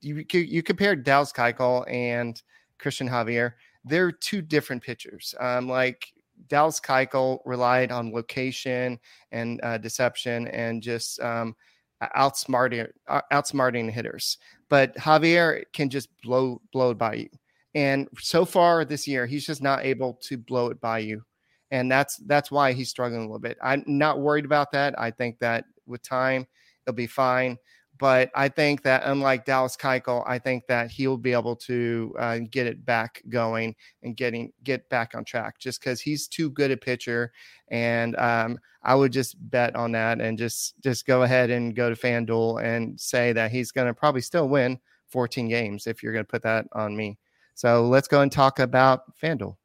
you 0.00 0.24
you 0.32 0.62
compared 0.62 1.04
Dallas 1.04 1.32
Keuchel 1.32 1.90
and 1.90 2.40
Cristian 2.78 3.08
Javier. 3.08 3.52
They're 3.84 4.12
two 4.12 4.42
different 4.42 4.82
pitchers. 4.82 5.34
Um, 5.40 5.68
like 5.68 6.12
Dallas 6.48 6.80
Keuchel 6.80 7.40
relied 7.44 7.90
on 7.90 8.12
location 8.12 8.98
and 9.32 9.60
uh, 9.62 9.78
deception 9.78 10.46
and 10.48 10.82
just 10.82 11.20
um, 11.20 11.56
outsmarting 12.02 12.88
outsmarting 13.32 13.90
hitters. 13.90 14.38
But 14.68 14.94
Javier 14.96 15.64
can 15.72 15.88
just 15.90 16.08
blow 16.22 16.60
blow 16.72 16.90
it 16.90 16.98
by 16.98 17.14
you. 17.14 17.28
And 17.74 18.08
so 18.18 18.44
far 18.44 18.84
this 18.84 19.06
year, 19.06 19.26
he's 19.26 19.46
just 19.46 19.62
not 19.62 19.84
able 19.84 20.14
to 20.22 20.36
blow 20.36 20.68
it 20.68 20.80
by 20.80 21.00
you, 21.00 21.22
and 21.70 21.90
that's 21.90 22.16
that's 22.26 22.50
why 22.50 22.72
he's 22.72 22.90
struggling 22.90 23.20
a 23.22 23.24
little 23.24 23.38
bit. 23.38 23.58
I'm 23.62 23.84
not 23.86 24.20
worried 24.20 24.44
about 24.44 24.72
that. 24.72 24.98
I 24.98 25.10
think 25.10 25.38
that 25.40 25.64
with 25.86 26.02
time, 26.02 26.46
it'll 26.86 26.96
be 26.96 27.06
fine. 27.06 27.56
But 27.98 28.30
I 28.34 28.48
think 28.48 28.82
that 28.82 29.02
unlike 29.04 29.44
Dallas 29.44 29.76
Keuchel, 29.76 30.22
I 30.26 30.38
think 30.38 30.66
that 30.68 30.90
he'll 30.90 31.16
be 31.16 31.32
able 31.32 31.56
to 31.56 32.14
uh, 32.18 32.38
get 32.50 32.66
it 32.66 32.84
back 32.84 33.22
going 33.28 33.74
and 34.02 34.16
getting 34.16 34.52
get 34.62 34.88
back 34.88 35.14
on 35.14 35.24
track. 35.24 35.58
Just 35.58 35.80
because 35.80 36.00
he's 36.00 36.28
too 36.28 36.50
good 36.50 36.70
a 36.70 36.76
pitcher, 36.76 37.32
and 37.68 38.16
um, 38.16 38.58
I 38.82 38.94
would 38.94 39.12
just 39.12 39.36
bet 39.50 39.74
on 39.74 39.92
that 39.92 40.20
and 40.20 40.38
just 40.38 40.80
just 40.80 41.06
go 41.06 41.22
ahead 41.22 41.50
and 41.50 41.74
go 41.74 41.90
to 41.90 41.96
FanDuel 41.96 42.62
and 42.62 42.98
say 43.00 43.32
that 43.32 43.50
he's 43.50 43.72
going 43.72 43.88
to 43.88 43.94
probably 43.94 44.20
still 44.20 44.48
win 44.48 44.78
14 45.08 45.48
games 45.48 45.86
if 45.86 46.02
you're 46.02 46.12
going 46.12 46.24
to 46.24 46.30
put 46.30 46.42
that 46.42 46.66
on 46.72 46.96
me. 46.96 47.18
So 47.54 47.88
let's 47.88 48.08
go 48.08 48.20
and 48.20 48.30
talk 48.30 48.60
about 48.60 49.02
FanDuel. 49.20 49.56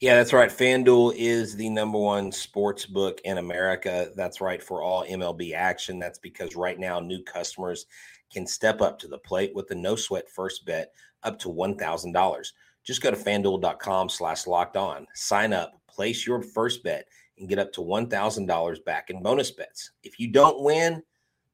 Yeah, 0.00 0.14
that's 0.14 0.32
right. 0.32 0.48
FanDuel 0.48 1.14
is 1.16 1.56
the 1.56 1.68
number 1.68 1.98
one 1.98 2.30
sports 2.30 2.86
book 2.86 3.20
in 3.24 3.38
America. 3.38 4.12
That's 4.14 4.40
right 4.40 4.62
for 4.62 4.80
all 4.80 5.04
MLB 5.04 5.54
action. 5.54 5.98
That's 5.98 6.20
because 6.20 6.54
right 6.54 6.78
now 6.78 7.00
new 7.00 7.20
customers 7.24 7.86
can 8.32 8.46
step 8.46 8.80
up 8.80 9.00
to 9.00 9.08
the 9.08 9.18
plate 9.18 9.52
with 9.56 9.68
a 9.72 9.74
no 9.74 9.96
sweat 9.96 10.30
first 10.30 10.64
bet 10.64 10.92
up 11.24 11.36
to 11.40 11.48
$1,000. 11.48 12.52
Just 12.84 13.02
go 13.02 13.10
to 13.10 13.16
fanduel.com 13.16 14.08
slash 14.08 14.46
locked 14.46 14.76
on, 14.76 15.04
sign 15.14 15.52
up, 15.52 15.72
place 15.88 16.24
your 16.24 16.42
first 16.42 16.84
bet, 16.84 17.08
and 17.38 17.48
get 17.48 17.58
up 17.58 17.72
to 17.72 17.80
$1,000 17.80 18.84
back 18.84 19.10
in 19.10 19.20
bonus 19.20 19.50
bets. 19.50 19.90
If 20.04 20.20
you 20.20 20.28
don't 20.28 20.62
win, 20.62 21.02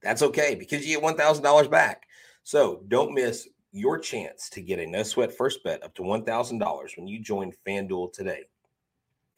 that's 0.02 0.22
okay 0.22 0.54
because 0.54 0.86
you 0.86 1.00
get 1.00 1.16
$1,000 1.16 1.70
back. 1.70 2.02
So 2.42 2.82
don't 2.88 3.14
miss 3.14 3.48
your 3.74 3.98
chance 3.98 4.48
to 4.50 4.62
get 4.62 4.78
a 4.78 4.86
no 4.86 5.02
sweat 5.02 5.36
first 5.36 5.62
bet 5.64 5.82
up 5.82 5.94
to 5.96 6.02
$1,000 6.02 6.96
when 6.96 7.06
you 7.06 7.20
join 7.20 7.52
FanDuel 7.66 8.12
today. 8.12 8.44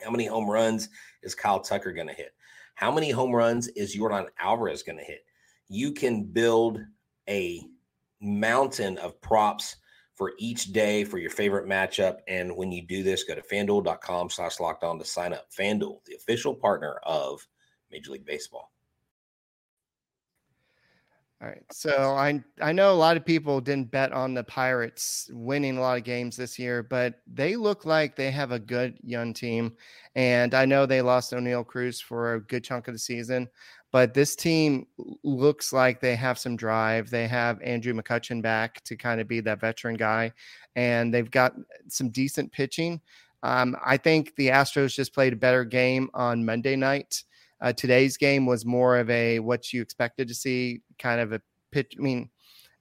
How 0.02 0.10
many 0.10 0.26
home 0.26 0.48
runs 0.48 0.90
is 1.22 1.34
Kyle 1.34 1.60
Tucker 1.60 1.92
going 1.92 2.08
to 2.08 2.12
hit? 2.12 2.32
How 2.74 2.92
many 2.92 3.10
home 3.10 3.34
runs 3.34 3.68
is 3.68 3.96
Yordan 3.96 4.26
Alvarez 4.38 4.82
going 4.82 4.98
to 4.98 5.04
hit? 5.04 5.26
you 5.68 5.92
can 5.92 6.24
build 6.24 6.80
a 7.28 7.62
mountain 8.20 8.98
of 8.98 9.20
props 9.20 9.76
for 10.14 10.32
each 10.38 10.72
day 10.72 11.04
for 11.04 11.18
your 11.18 11.30
favorite 11.30 11.68
matchup. 11.68 12.18
And 12.28 12.56
when 12.56 12.72
you 12.72 12.82
do 12.86 13.02
this, 13.02 13.24
go 13.24 13.34
to 13.34 13.42
fanduel.com 13.42 14.30
slash 14.30 14.60
locked 14.60 14.84
on 14.84 14.98
to 14.98 15.04
sign 15.04 15.32
up. 15.32 15.48
Fanduel, 15.52 16.04
the 16.06 16.14
official 16.14 16.54
partner 16.54 16.94
of 17.02 17.46
Major 17.90 18.12
League 18.12 18.24
Baseball. 18.24 18.72
All 21.42 21.48
right. 21.48 21.62
So 21.70 22.14
I 22.16 22.42
I 22.62 22.72
know 22.72 22.92
a 22.92 22.96
lot 22.96 23.18
of 23.18 23.26
people 23.26 23.60
didn't 23.60 23.90
bet 23.90 24.10
on 24.12 24.32
the 24.32 24.42
Pirates 24.42 25.28
winning 25.34 25.76
a 25.76 25.80
lot 25.82 25.98
of 25.98 26.04
games 26.04 26.34
this 26.34 26.58
year, 26.58 26.82
but 26.82 27.16
they 27.26 27.56
look 27.56 27.84
like 27.84 28.16
they 28.16 28.30
have 28.30 28.52
a 28.52 28.58
good 28.58 28.98
young 29.02 29.34
team. 29.34 29.76
And 30.14 30.54
I 30.54 30.64
know 30.64 30.86
they 30.86 31.02
lost 31.02 31.32
Oneil 31.32 31.66
Cruz 31.66 32.00
for 32.00 32.34
a 32.34 32.40
good 32.40 32.64
chunk 32.64 32.88
of 32.88 32.94
the 32.94 32.98
season, 32.98 33.48
but 33.92 34.14
this 34.14 34.34
team 34.34 34.86
looks 35.24 35.74
like 35.74 36.00
they 36.00 36.16
have 36.16 36.38
some 36.38 36.56
drive. 36.56 37.10
They 37.10 37.28
have 37.28 37.60
Andrew 37.60 37.92
McCutchen 37.92 38.40
back 38.40 38.82
to 38.84 38.96
kind 38.96 39.20
of 39.20 39.28
be 39.28 39.40
that 39.40 39.60
veteran 39.60 39.96
guy, 39.96 40.32
and 40.74 41.12
they've 41.12 41.30
got 41.30 41.52
some 41.88 42.08
decent 42.08 42.50
pitching. 42.50 42.98
Um, 43.42 43.76
I 43.84 43.98
think 43.98 44.34
the 44.36 44.48
Astros 44.48 44.94
just 44.94 45.12
played 45.12 45.34
a 45.34 45.36
better 45.36 45.64
game 45.64 46.08
on 46.14 46.46
Monday 46.46 46.76
night. 46.76 47.24
Uh, 47.60 47.72
today's 47.72 48.16
game 48.16 48.46
was 48.46 48.64
more 48.64 48.98
of 48.98 49.08
a 49.10 49.38
what 49.38 49.72
you 49.72 49.82
expected 49.82 50.28
to 50.28 50.34
see, 50.34 50.82
kind 50.98 51.20
of 51.20 51.32
a 51.32 51.40
pitch. 51.70 51.94
I 51.98 52.02
mean, 52.02 52.30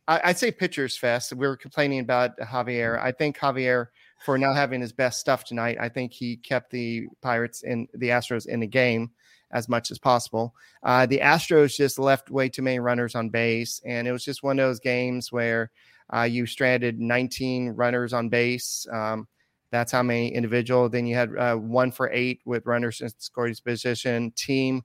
I, 0.08 0.28
would 0.28 0.38
say 0.38 0.52
pitchers 0.52 0.98
fest. 0.98 1.34
We 1.34 1.48
were 1.48 1.58
complaining 1.58 2.00
about 2.00 2.38
Javier. 2.38 3.02
I 3.02 3.12
think 3.12 3.38
Javier, 3.38 3.88
for 4.24 4.38
not 4.38 4.56
having 4.56 4.82
his 4.82 4.92
best 4.92 5.20
stuff 5.20 5.44
tonight, 5.44 5.78
I 5.80 5.90
think 5.90 6.14
he 6.14 6.38
kept 6.38 6.72
the 6.72 7.08
Pirates 7.22 7.64
and 7.64 7.88
the 7.94 8.10
Astros 8.10 8.48
in 8.48 8.60
the 8.60 8.68
game 8.68 9.12
as 9.52 9.70
much 9.70 9.90
as 9.92 9.98
possible. 9.98 10.54
Uh, 10.84 11.06
the 11.06 11.20
Astros 11.20 11.76
just 11.76 11.98
left 11.98 12.30
way 12.30 12.50
too 12.50 12.62
many 12.62 12.80
runners 12.80 13.16
on 13.16 13.30
base, 13.30 13.82
and 13.86 14.08
it 14.08 14.12
was 14.12 14.24
just 14.24 14.44
one 14.44 14.60
of 14.60 14.68
those 14.68 14.80
games 14.80 15.32
where 15.32 15.72
uh, 16.14 16.24
you 16.24 16.46
stranded 16.46 17.00
19 17.00 17.70
runners 17.70 18.14
on 18.14 18.30
base. 18.30 18.86
Um, 18.92 19.28
that's 19.76 19.92
how 19.92 20.02
many 20.02 20.34
individual. 20.34 20.88
Then 20.88 21.06
you 21.06 21.16
had 21.16 21.36
uh, 21.38 21.56
one 21.56 21.92
for 21.92 22.10
eight 22.12 22.40
with 22.46 22.66
runners 22.66 23.02
in 23.02 23.10
scoring 23.18 23.56
position. 23.64 24.32
Team 24.32 24.84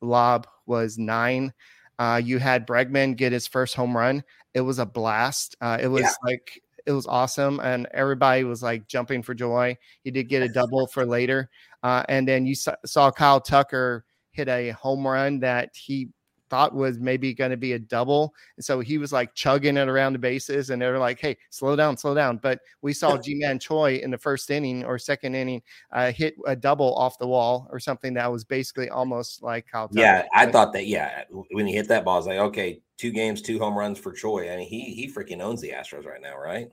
lob 0.00 0.46
was 0.66 0.96
nine. 0.96 1.52
Uh, 1.98 2.20
you 2.22 2.38
had 2.38 2.66
Bregman 2.66 3.16
get 3.16 3.32
his 3.32 3.48
first 3.48 3.74
home 3.74 3.96
run. 3.96 4.22
It 4.54 4.60
was 4.60 4.78
a 4.78 4.86
blast. 4.86 5.56
Uh, 5.60 5.78
it 5.80 5.88
was 5.88 6.02
yeah. 6.02 6.12
like 6.24 6.62
it 6.86 6.92
was 6.92 7.06
awesome, 7.06 7.60
and 7.60 7.88
everybody 7.92 8.44
was 8.44 8.62
like 8.62 8.86
jumping 8.86 9.22
for 9.22 9.34
joy. 9.34 9.76
He 10.04 10.10
did 10.10 10.28
get 10.28 10.42
a 10.42 10.48
double 10.48 10.86
for 10.86 11.04
later, 11.04 11.50
uh, 11.82 12.04
and 12.08 12.26
then 12.26 12.46
you 12.46 12.54
saw, 12.54 12.74
saw 12.86 13.10
Kyle 13.10 13.40
Tucker 13.40 14.04
hit 14.30 14.48
a 14.48 14.70
home 14.70 15.06
run 15.06 15.40
that 15.40 15.70
he 15.74 16.08
thought 16.50 16.74
was 16.74 16.98
maybe 16.98 17.34
going 17.34 17.50
to 17.50 17.56
be 17.56 17.72
a 17.72 17.78
double. 17.78 18.34
And 18.56 18.64
so 18.64 18.80
he 18.80 18.98
was 18.98 19.12
like 19.12 19.34
chugging 19.34 19.76
it 19.76 19.88
around 19.88 20.12
the 20.12 20.18
bases, 20.18 20.70
and 20.70 20.80
they're 20.80 20.98
like, 20.98 21.20
hey, 21.20 21.36
slow 21.50 21.76
down, 21.76 21.96
slow 21.96 22.14
down. 22.14 22.38
But 22.38 22.60
we 22.82 22.92
saw 22.92 23.16
Ji-Man 23.22 23.58
Choi 23.58 23.96
in 23.96 24.10
the 24.10 24.18
first 24.18 24.50
inning 24.50 24.84
or 24.84 24.98
second 24.98 25.34
inning 25.34 25.62
uh, 25.92 26.12
hit 26.12 26.34
a 26.46 26.56
double 26.56 26.94
off 26.94 27.18
the 27.18 27.26
wall 27.26 27.68
or 27.70 27.78
something 27.78 28.14
that 28.14 28.30
was 28.30 28.44
basically 28.44 28.88
almost 28.88 29.42
like 29.42 29.66
how. 29.72 29.88
Yeah, 29.92 30.26
I 30.34 30.46
thought 30.46 30.72
that. 30.72 30.86
Yeah, 30.86 31.24
when 31.50 31.66
he 31.66 31.74
hit 31.74 31.88
that 31.88 32.04
ball, 32.04 32.14
I 32.14 32.18
was 32.18 32.26
like, 32.26 32.38
okay, 32.38 32.80
two 32.96 33.10
games, 33.10 33.42
two 33.42 33.58
home 33.58 33.76
runs 33.76 33.98
for 33.98 34.12
Choi. 34.12 34.50
I 34.50 34.56
mean, 34.56 34.68
he 34.68 34.80
he 34.94 35.12
freaking 35.12 35.40
owns 35.40 35.60
the 35.60 35.70
Astros 35.70 36.06
right 36.06 36.20
now, 36.20 36.36
right? 36.38 36.68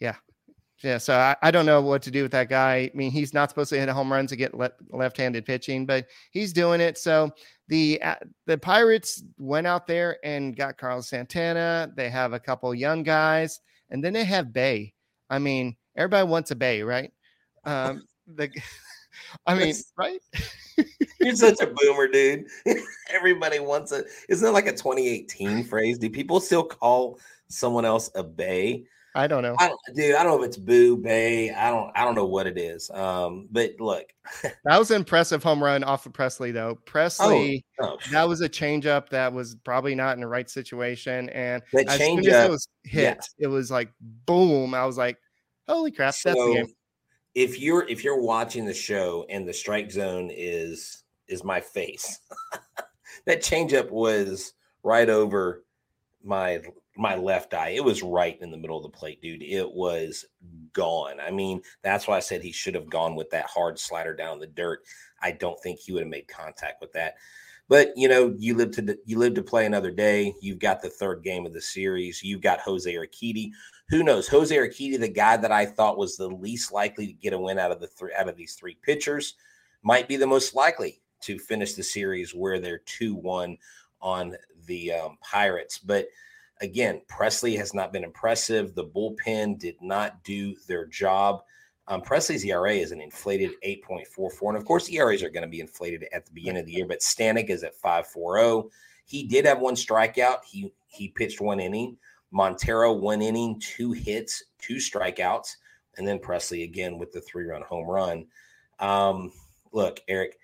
Yeah. 0.00 0.16
Yeah, 0.84 0.98
so 0.98 1.14
I, 1.14 1.34
I 1.40 1.50
don't 1.50 1.64
know 1.64 1.80
what 1.80 2.02
to 2.02 2.10
do 2.10 2.22
with 2.22 2.32
that 2.32 2.50
guy. 2.50 2.74
I 2.74 2.90
mean, 2.92 3.10
he's 3.10 3.32
not 3.32 3.48
supposed 3.48 3.70
to 3.70 3.80
hit 3.80 3.88
a 3.88 3.94
home 3.94 4.12
run 4.12 4.26
to 4.26 4.36
get 4.36 4.52
le- 4.52 4.70
left-handed 4.90 5.46
pitching, 5.46 5.86
but 5.86 6.06
he's 6.30 6.52
doing 6.52 6.82
it. 6.82 6.98
So 6.98 7.30
the 7.68 8.02
uh, 8.02 8.16
the 8.44 8.58
Pirates 8.58 9.22
went 9.38 9.66
out 9.66 9.86
there 9.86 10.18
and 10.22 10.54
got 10.54 10.76
Carlos 10.76 11.08
Santana. 11.08 11.90
They 11.96 12.10
have 12.10 12.34
a 12.34 12.38
couple 12.38 12.74
young 12.74 13.02
guys, 13.02 13.60
and 13.88 14.04
then 14.04 14.12
they 14.12 14.24
have 14.24 14.52
Bae. 14.52 14.92
I 15.30 15.38
mean, 15.38 15.74
everybody 15.96 16.28
wants 16.28 16.50
a 16.50 16.54
Bay, 16.54 16.82
right? 16.82 17.10
Um, 17.64 18.02
the, 18.26 18.50
I 19.46 19.54
mean, 19.54 19.74
right? 19.96 20.20
You're 21.18 21.34
such 21.34 21.62
a 21.62 21.66
boomer, 21.66 22.08
dude. 22.08 22.44
Everybody 23.10 23.58
wants 23.58 23.90
a. 23.92 24.04
Isn't 24.28 24.44
that 24.44 24.52
like 24.52 24.66
a 24.66 24.72
2018 24.72 25.64
phrase? 25.64 25.96
Do 25.96 26.10
people 26.10 26.40
still 26.40 26.62
call 26.62 27.18
someone 27.48 27.86
else 27.86 28.10
a 28.14 28.22
Bae? 28.22 28.82
I 29.16 29.28
don't 29.28 29.42
know. 29.42 29.54
I 29.60 29.68
don't, 29.68 29.80
dude, 29.94 30.16
I 30.16 30.24
don't 30.24 30.36
know 30.36 30.42
if 30.42 30.48
it's 30.48 30.56
Boo 30.56 30.96
Bay. 30.96 31.52
I 31.52 31.70
don't 31.70 31.90
I 31.94 32.04
don't 32.04 32.16
know 32.16 32.24
what 32.24 32.46
it 32.48 32.58
is. 32.58 32.90
Um, 32.90 33.48
but 33.50 33.72
look. 33.78 34.06
that 34.42 34.78
was 34.78 34.90
an 34.90 34.96
impressive 34.96 35.42
home 35.42 35.62
run 35.62 35.84
off 35.84 36.04
of 36.06 36.12
Pressly 36.12 36.52
though. 36.52 36.78
Pressly 36.84 37.62
oh, 37.80 37.90
oh, 37.90 37.98
that 38.10 38.28
was 38.28 38.40
a 38.40 38.48
changeup 38.48 39.08
that 39.10 39.32
was 39.32 39.54
probably 39.64 39.94
not 39.94 40.14
in 40.14 40.20
the 40.20 40.26
right 40.26 40.50
situation. 40.50 41.28
And 41.30 41.62
that 41.72 41.88
as 41.88 41.98
soon 41.98 42.18
as 42.20 42.26
it 42.26 42.50
was 42.50 42.68
hit, 42.82 43.18
yeah. 43.38 43.44
it 43.44 43.46
was 43.46 43.70
like 43.70 43.92
boom. 44.26 44.74
I 44.74 44.84
was 44.84 44.98
like, 44.98 45.18
holy 45.68 45.92
crap, 45.92 46.14
so, 46.14 46.30
that's 46.30 46.40
the 46.40 46.54
game. 46.54 46.66
If 47.36 47.60
you're 47.60 47.86
if 47.88 48.02
you're 48.02 48.20
watching 48.20 48.64
the 48.64 48.74
show 48.74 49.26
and 49.28 49.46
the 49.46 49.52
strike 49.52 49.92
zone 49.92 50.30
is 50.32 51.04
is 51.28 51.44
my 51.44 51.60
face, 51.60 52.18
that 53.26 53.42
changeup 53.42 53.90
was 53.90 54.54
right 54.82 55.08
over 55.08 55.64
my 56.24 56.60
my 56.96 57.16
left 57.16 57.54
eye. 57.54 57.70
It 57.70 57.84
was 57.84 58.02
right 58.02 58.38
in 58.40 58.50
the 58.50 58.56
middle 58.56 58.76
of 58.76 58.82
the 58.82 58.96
plate, 58.96 59.20
dude. 59.20 59.42
It 59.42 59.70
was 59.70 60.24
gone. 60.72 61.18
I 61.20 61.30
mean, 61.30 61.60
that's 61.82 62.06
why 62.06 62.16
I 62.16 62.20
said 62.20 62.42
he 62.42 62.52
should 62.52 62.74
have 62.74 62.88
gone 62.88 63.14
with 63.14 63.30
that 63.30 63.46
hard 63.46 63.78
slider 63.78 64.14
down 64.14 64.38
the 64.38 64.46
dirt. 64.46 64.80
I 65.20 65.32
don't 65.32 65.60
think 65.60 65.80
he 65.80 65.92
would 65.92 66.02
have 66.02 66.10
made 66.10 66.28
contact 66.28 66.80
with 66.80 66.92
that. 66.92 67.16
But 67.68 67.92
you 67.96 68.08
know, 68.08 68.34
you 68.38 68.54
live 68.54 68.72
to 68.72 68.98
you 69.06 69.18
live 69.18 69.34
to 69.34 69.42
play 69.42 69.64
another 69.64 69.90
day. 69.90 70.34
You've 70.40 70.58
got 70.58 70.82
the 70.82 70.90
third 70.90 71.22
game 71.22 71.46
of 71.46 71.54
the 71.54 71.62
series. 71.62 72.22
You've 72.22 72.42
got 72.42 72.60
Jose 72.60 72.92
Urquidy. 72.92 73.50
Who 73.88 74.02
knows? 74.02 74.28
Jose 74.28 74.54
Urquidy, 74.54 74.98
the 74.98 75.08
guy 75.08 75.36
that 75.36 75.52
I 75.52 75.64
thought 75.64 75.98
was 75.98 76.16
the 76.16 76.28
least 76.28 76.72
likely 76.72 77.06
to 77.06 77.12
get 77.12 77.32
a 77.32 77.38
win 77.38 77.58
out 77.58 77.72
of 77.72 77.80
the 77.80 77.86
three 77.86 78.12
out 78.16 78.28
of 78.28 78.36
these 78.36 78.54
three 78.54 78.76
pitchers, 78.82 79.34
might 79.82 80.08
be 80.08 80.16
the 80.16 80.26
most 80.26 80.54
likely 80.54 81.00
to 81.22 81.38
finish 81.38 81.72
the 81.72 81.82
series 81.82 82.34
where 82.34 82.58
they're 82.60 82.82
two 82.84 83.14
one 83.14 83.56
on 84.02 84.36
the 84.66 84.92
um, 84.92 85.16
Pirates. 85.22 85.78
But 85.78 86.08
Again, 86.64 87.02
Pressly 87.10 87.56
has 87.58 87.74
not 87.74 87.92
been 87.92 88.04
impressive. 88.04 88.74
The 88.74 88.86
bullpen 88.86 89.58
did 89.58 89.76
not 89.82 90.24
do 90.24 90.56
their 90.66 90.86
job. 90.86 91.42
Um, 91.86 92.00
Pressly's 92.00 92.44
ERA 92.44 92.72
is 92.72 92.90
an 92.90 93.02
inflated 93.02 93.50
8.44. 93.64 94.48
And 94.48 94.56
of 94.56 94.64
course, 94.64 94.88
ERAs 94.88 95.22
are 95.22 95.28
going 95.28 95.42
to 95.42 95.48
be 95.48 95.60
inflated 95.60 96.06
at 96.12 96.24
the 96.24 96.32
beginning 96.32 96.60
of 96.60 96.66
the 96.66 96.72
year, 96.72 96.86
but 96.86 97.00
Stanek 97.00 97.50
is 97.50 97.62
at 97.62 97.78
5.40. 97.78 98.70
He 99.04 99.24
did 99.24 99.44
have 99.44 99.60
one 99.60 99.74
strikeout. 99.74 100.38
He 100.46 100.72
he 100.86 101.08
pitched 101.08 101.40
one 101.40 101.60
inning. 101.60 101.98
Montero, 102.30 102.92
one 102.92 103.20
inning, 103.20 103.60
two 103.60 103.92
hits, 103.92 104.44
two 104.58 104.76
strikeouts. 104.76 105.56
And 105.98 106.08
then 106.08 106.18
Pressly 106.18 106.64
again 106.64 106.98
with 106.98 107.12
the 107.12 107.20
three 107.20 107.44
run 107.44 107.62
home 107.62 107.86
run. 107.86 108.26
Um, 108.80 109.32
look, 109.72 110.00
Eric, 110.08 110.38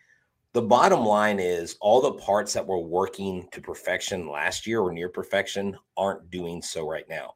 the 0.52 0.62
bottom 0.62 1.04
line 1.04 1.38
is 1.38 1.76
all 1.80 2.00
the 2.00 2.12
parts 2.12 2.52
that 2.54 2.66
were 2.66 2.80
working 2.80 3.47
to 3.52 3.61
perfection 3.61 4.28
last 4.28 4.66
year 4.66 4.80
or 4.80 4.92
near 4.92 5.09
perfection 5.09 5.76
aren't 5.97 6.30
doing 6.30 6.61
so 6.61 6.88
right 6.88 7.09
now. 7.09 7.35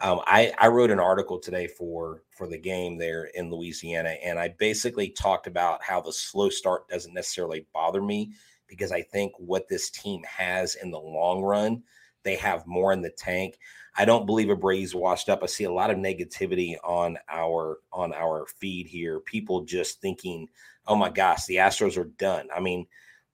Um, 0.00 0.20
I, 0.26 0.52
I 0.58 0.68
wrote 0.68 0.90
an 0.90 0.98
article 0.98 1.38
today 1.38 1.66
for 1.66 2.22
for 2.30 2.48
the 2.48 2.58
game 2.58 2.98
there 2.98 3.30
in 3.34 3.50
Louisiana, 3.50 4.16
and 4.24 4.38
I 4.38 4.48
basically 4.58 5.10
talked 5.10 5.46
about 5.46 5.82
how 5.82 6.00
the 6.00 6.12
slow 6.12 6.48
start 6.50 6.88
doesn't 6.88 7.14
necessarily 7.14 7.66
bother 7.72 8.02
me 8.02 8.32
because 8.66 8.90
I 8.90 9.02
think 9.02 9.32
what 9.38 9.68
this 9.68 9.90
team 9.90 10.22
has 10.24 10.76
in 10.76 10.90
the 10.90 10.98
long 10.98 11.42
run, 11.42 11.82
they 12.24 12.36
have 12.36 12.66
more 12.66 12.92
in 12.92 13.02
the 13.02 13.10
tank. 13.10 13.58
I 13.96 14.04
don't 14.04 14.26
believe 14.26 14.48
Abreu's 14.48 14.94
washed 14.94 15.28
up. 15.28 15.40
I 15.42 15.46
see 15.46 15.64
a 15.64 15.72
lot 15.72 15.90
of 15.90 15.98
negativity 15.98 16.76
on 16.82 17.18
our 17.28 17.78
on 17.92 18.12
our 18.12 18.46
feed 18.58 18.86
here. 18.86 19.20
People 19.20 19.64
just 19.64 20.00
thinking 20.00 20.48
oh 20.86 20.96
my 20.96 21.10
gosh, 21.10 21.44
the 21.46 21.56
Astros 21.56 21.96
are 21.96 22.10
done. 22.18 22.48
I 22.54 22.60
mean, 22.60 22.86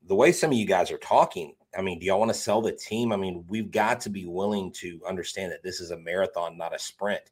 the 0.07 0.14
way 0.14 0.33
some 0.33 0.50
of 0.50 0.57
you 0.57 0.67
guys 0.67 0.90
are 0.90 0.99
talking, 0.99 1.55
I 1.76 1.83
mean, 1.83 1.99
do 1.99 2.07
y'all 2.07 2.19
want 2.19 2.33
to 2.33 2.38
sell 2.38 2.62
the 2.62 2.73
team? 2.73 3.12
I 3.12 3.17
mean, 3.17 3.45
we've 3.49 3.71
got 3.71 4.00
to 4.02 4.11
be 4.11 4.26
willing 4.26 4.73
to 4.73 5.00
understand 5.07 5.52
that 5.52 5.62
this 5.62 5.81
is 5.81 5.90
a 5.90 5.99
marathon, 5.99 6.57
not 6.57 6.75
a 6.75 6.78
sprint. 6.78 7.23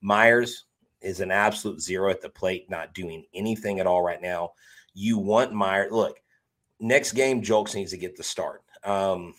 Meyers 0.00 0.64
is 1.00 1.20
an 1.20 1.30
absolute 1.30 1.80
zero 1.80 2.10
at 2.10 2.20
the 2.20 2.28
plate, 2.28 2.68
not 2.70 2.94
doing 2.94 3.24
anything 3.34 3.80
at 3.80 3.86
all 3.86 4.02
right 4.02 4.22
now. 4.22 4.52
You 4.94 5.18
want 5.18 5.52
Meyers. 5.52 5.92
Look, 5.92 6.20
next 6.80 7.12
game, 7.12 7.42
Julks 7.42 7.74
needs 7.74 7.90
to 7.90 7.98
get 7.98 8.16
the 8.16 8.22
start. 8.22 8.62
Um, 8.84 9.34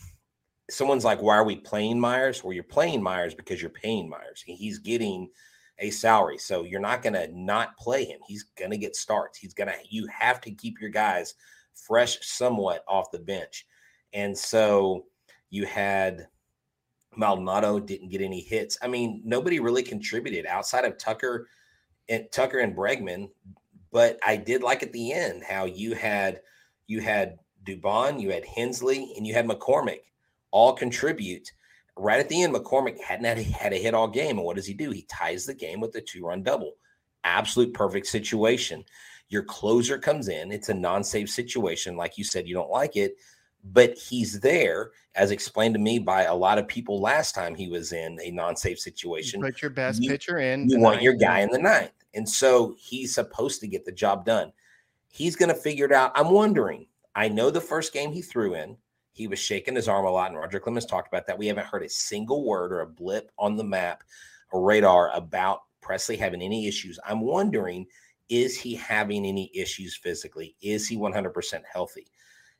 someone's 0.69 1.05
like, 1.05 1.21
why 1.21 1.35
are 1.35 1.43
we 1.43 1.57
playing 1.57 1.99
Meyers? 1.99 2.43
Well, 2.43 2.53
you're 2.53 2.63
playing 2.63 3.03
Meyers 3.03 3.33
because 3.33 3.61
you're 3.61 3.69
paying 3.69 4.09
Meyers. 4.09 4.43
He's 4.45 4.79
getting– 4.79 5.29
a 5.79 5.89
salary. 5.89 6.37
So 6.37 6.63
you're 6.63 6.79
not 6.79 7.01
going 7.01 7.13
to 7.13 7.27
not 7.33 7.77
play 7.77 8.05
him. 8.05 8.19
He's 8.27 8.43
going 8.57 8.71
to 8.71 8.77
get 8.77 8.95
starts. 8.95 9.37
He's 9.37 9.53
going 9.53 9.67
to, 9.67 9.75
you 9.89 10.07
have 10.07 10.41
to 10.41 10.51
keep 10.51 10.79
your 10.79 10.89
guys 10.89 11.35
fresh 11.73 12.17
somewhat 12.21 12.83
off 12.87 13.11
the 13.11 13.19
bench. 13.19 13.65
And 14.13 14.37
so 14.37 15.05
you 15.49 15.65
had 15.65 16.27
Maldonado 17.15 17.79
didn't 17.79 18.09
get 18.09 18.21
any 18.21 18.41
hits. 18.41 18.77
I 18.81 18.87
mean, 18.87 19.21
nobody 19.25 19.59
really 19.59 19.83
contributed 19.83 20.45
outside 20.45 20.85
of 20.85 20.97
Tucker 20.97 21.47
and 22.09 22.25
Tucker 22.31 22.59
and 22.59 22.75
Bregman. 22.75 23.29
But 23.91 24.19
I 24.25 24.35
did 24.37 24.63
like 24.63 24.83
at 24.83 24.91
the 24.91 25.13
end 25.13 25.43
how 25.43 25.65
you 25.65 25.93
had 25.93 26.41
you 26.87 27.01
had 27.01 27.39
Dubon, 27.65 28.21
you 28.21 28.31
had 28.31 28.45
Hensley, 28.45 29.13
and 29.17 29.25
you 29.25 29.33
had 29.33 29.47
McCormick 29.47 30.01
all 30.51 30.73
contribute. 30.73 31.51
Right 31.97 32.19
at 32.19 32.27
the 32.27 32.43
end, 32.43 32.53
McCormick 32.53 32.99
hadn't 32.99 33.25
had 33.25 33.37
a, 33.37 33.43
had 33.43 33.73
a 33.73 33.77
hit 33.77 33.93
all 33.93 34.07
game. 34.07 34.37
And 34.37 34.45
what 34.45 34.57
does 34.57 34.65
he 34.65 34.73
do? 34.73 34.91
He 34.91 35.03
ties 35.03 35.45
the 35.45 35.53
game 35.53 35.79
with 35.79 35.95
a 35.95 36.01
two 36.01 36.25
run 36.25 36.43
double. 36.43 36.73
Absolute 37.23 37.73
perfect 37.73 38.07
situation. 38.07 38.83
Your 39.29 39.43
closer 39.43 39.97
comes 39.97 40.27
in. 40.27 40.51
It's 40.51 40.69
a 40.69 40.73
non 40.73 41.03
save 41.03 41.29
situation. 41.29 41.95
Like 41.95 42.17
you 42.17 42.23
said, 42.23 42.47
you 42.47 42.53
don't 42.53 42.69
like 42.69 42.95
it, 42.95 43.15
but 43.63 43.97
he's 43.97 44.39
there, 44.39 44.91
as 45.15 45.31
explained 45.31 45.73
to 45.75 45.79
me 45.79 45.97
by 45.97 46.23
a 46.23 46.35
lot 46.35 46.57
of 46.59 46.67
people 46.67 47.01
last 47.01 47.33
time 47.33 47.55
he 47.55 47.67
was 47.67 47.93
in 47.93 48.19
a 48.21 48.29
non 48.31 48.55
save 48.55 48.77
situation. 48.77 49.41
Put 49.41 49.61
your 49.61 49.71
best 49.71 50.03
you, 50.03 50.09
pitcher 50.09 50.37
in. 50.37 50.69
You 50.69 50.79
want 50.79 51.01
your 51.01 51.13
guy 51.13 51.39
in 51.39 51.49
the 51.49 51.57
ninth. 51.57 51.91
And 52.13 52.27
so 52.27 52.75
he's 52.77 53.13
supposed 53.13 53.59
to 53.61 53.67
get 53.67 53.85
the 53.85 53.91
job 53.91 54.25
done. 54.25 54.51
He's 55.09 55.35
going 55.35 55.49
to 55.49 55.55
figure 55.55 55.85
it 55.85 55.91
out. 55.91 56.11
I'm 56.15 56.29
wondering. 56.29 56.87
I 57.15 57.29
know 57.29 57.49
the 57.49 57.61
first 57.61 57.93
game 57.93 58.11
he 58.11 58.21
threw 58.21 58.55
in, 58.55 58.75
he 59.15 59.27
was 59.27 59.39
shaking 59.39 59.75
his 59.75 59.87
arm 59.87 60.05
a 60.05 60.11
lot, 60.11 60.29
and 60.29 60.37
Roger 60.37 60.59
Clemens 60.59 60.85
talked 60.85 61.07
about 61.07 61.25
that. 61.25 61.37
We 61.37 61.47
haven't 61.47 61.67
heard 61.67 61.83
a 61.83 61.89
single 61.89 62.43
word 62.43 62.73
or 62.73 62.81
a 62.81 62.87
blip 62.87 63.31
on 63.39 63.55
the 63.55 63.63
map 63.63 64.03
or 64.51 64.61
radar 64.61 65.09
about 65.15 65.61
Pressly 65.81 66.19
having 66.19 66.41
any 66.41 66.67
issues. 66.67 66.99
I'm 67.05 67.21
wondering 67.21 67.85
is 68.27 68.57
he 68.57 68.75
having 68.75 69.25
any 69.25 69.51
issues 69.53 69.95
physically? 69.95 70.55
Is 70.59 70.87
he 70.87 70.97
100% 70.97 71.61
healthy? 71.71 72.07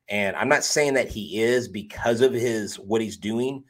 And 0.07 0.35
I'm 0.35 0.47
not 0.47 0.63
saying 0.63 0.93
that 0.93 1.09
he 1.09 1.41
is 1.41 1.67
because 1.67 2.21
of 2.21 2.31
his 2.31 2.79
what 2.79 3.01
he's 3.01 3.17
doing, 3.17 3.63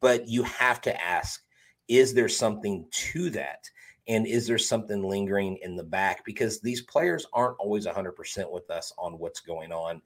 but 0.00 0.28
you 0.28 0.42
have 0.42 0.80
to 0.82 1.02
ask 1.02 1.42
is 1.88 2.12
there 2.12 2.28
something 2.28 2.86
to 2.90 3.30
that? 3.30 3.64
And 4.08 4.26
is 4.26 4.46
there 4.46 4.58
something 4.58 5.02
lingering 5.02 5.58
in 5.62 5.74
the 5.74 5.84
back? 5.84 6.24
Because 6.26 6.60
these 6.60 6.82
players 6.82 7.26
aren't 7.32 7.58
always 7.58 7.86
100% 7.86 8.52
with 8.52 8.68
us 8.70 8.92
on 8.98 9.18
what's 9.18 9.40
going 9.40 9.72
on. 9.72 10.02